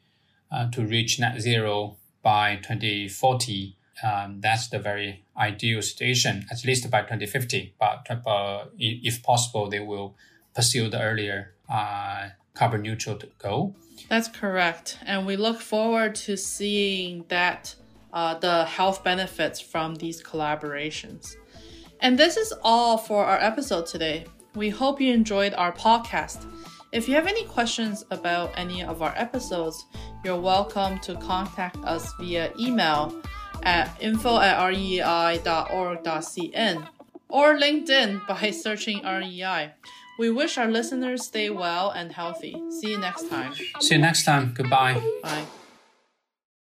uh, 0.52 0.70
to 0.72 0.86
reach 0.86 1.20
net 1.20 1.42
zero 1.42 1.98
by 2.22 2.58
2040 2.58 3.80
um, 4.04 4.40
that's 4.42 4.70
the 4.70 4.80
very 4.80 5.26
ideal 5.38 5.82
situation, 5.82 6.46
at 6.52 6.64
least 6.66 6.90
by 6.90 7.02
2050. 7.02 7.76
But 7.80 8.08
uh, 8.26 8.66
if 8.78 9.22
possible, 9.24 9.70
they 9.70 9.80
will 9.80 10.16
pursue 10.56 10.90
the 10.90 11.02
earlier 11.02 11.54
uh, 11.70 12.30
carbon 12.60 12.82
neutral 12.82 13.18
goal. 13.38 13.74
That's 14.10 14.28
correct. 14.28 14.98
And 15.06 15.26
we 15.26 15.38
look 15.38 15.62
forward 15.62 16.14
to 16.16 16.36
seeing 16.36 17.24
that 17.30 17.74
uh, 18.12 18.38
the 18.38 18.66
health 18.66 19.02
benefits 19.02 19.62
from 19.62 19.96
these 19.96 20.22
collaborations. 20.22 21.38
And 22.02 22.20
this 22.20 22.36
is 22.36 22.54
all 22.62 22.98
for 22.98 23.24
our 23.24 23.40
episode 23.40 23.86
today. 23.86 24.26
We 24.56 24.70
hope 24.70 25.00
you 25.00 25.14
enjoyed 25.14 25.54
our 25.54 25.72
podcast. 25.72 26.46
If 26.92 27.08
you 27.08 27.16
have 27.16 27.28
any 27.28 27.46
questions 27.46 28.04
about 28.12 28.52
any 28.58 28.84
of 28.84 29.02
our 29.02 29.14
episodes, 29.16 29.86
you're 30.26 30.42
welcome 30.42 31.00
to 31.00 31.16
contact 31.16 31.78
us 31.86 32.12
via 32.20 32.52
email 32.60 33.16
at 33.64 33.96
info 34.02 34.38
at 34.40 34.58
rei.org.cn 34.66 35.48
or 37.30 37.58
LinkedIn 37.58 38.28
by 38.28 38.52
searching 38.52 39.04
REI. 39.04 39.72
We 40.20 40.30
wish 40.30 40.58
our 40.58 40.68
listeners 40.70 41.26
stay 41.26 41.50
well 41.50 41.92
and 41.92 42.12
healthy. 42.12 42.62
See 42.82 42.92
you 42.92 42.98
next 43.00 43.30
time. 43.30 43.54
See 43.80 43.96
you 43.96 44.02
next 44.02 44.26
time. 44.26 44.52
Goodbye. 44.54 45.02
Bye. 45.24 45.46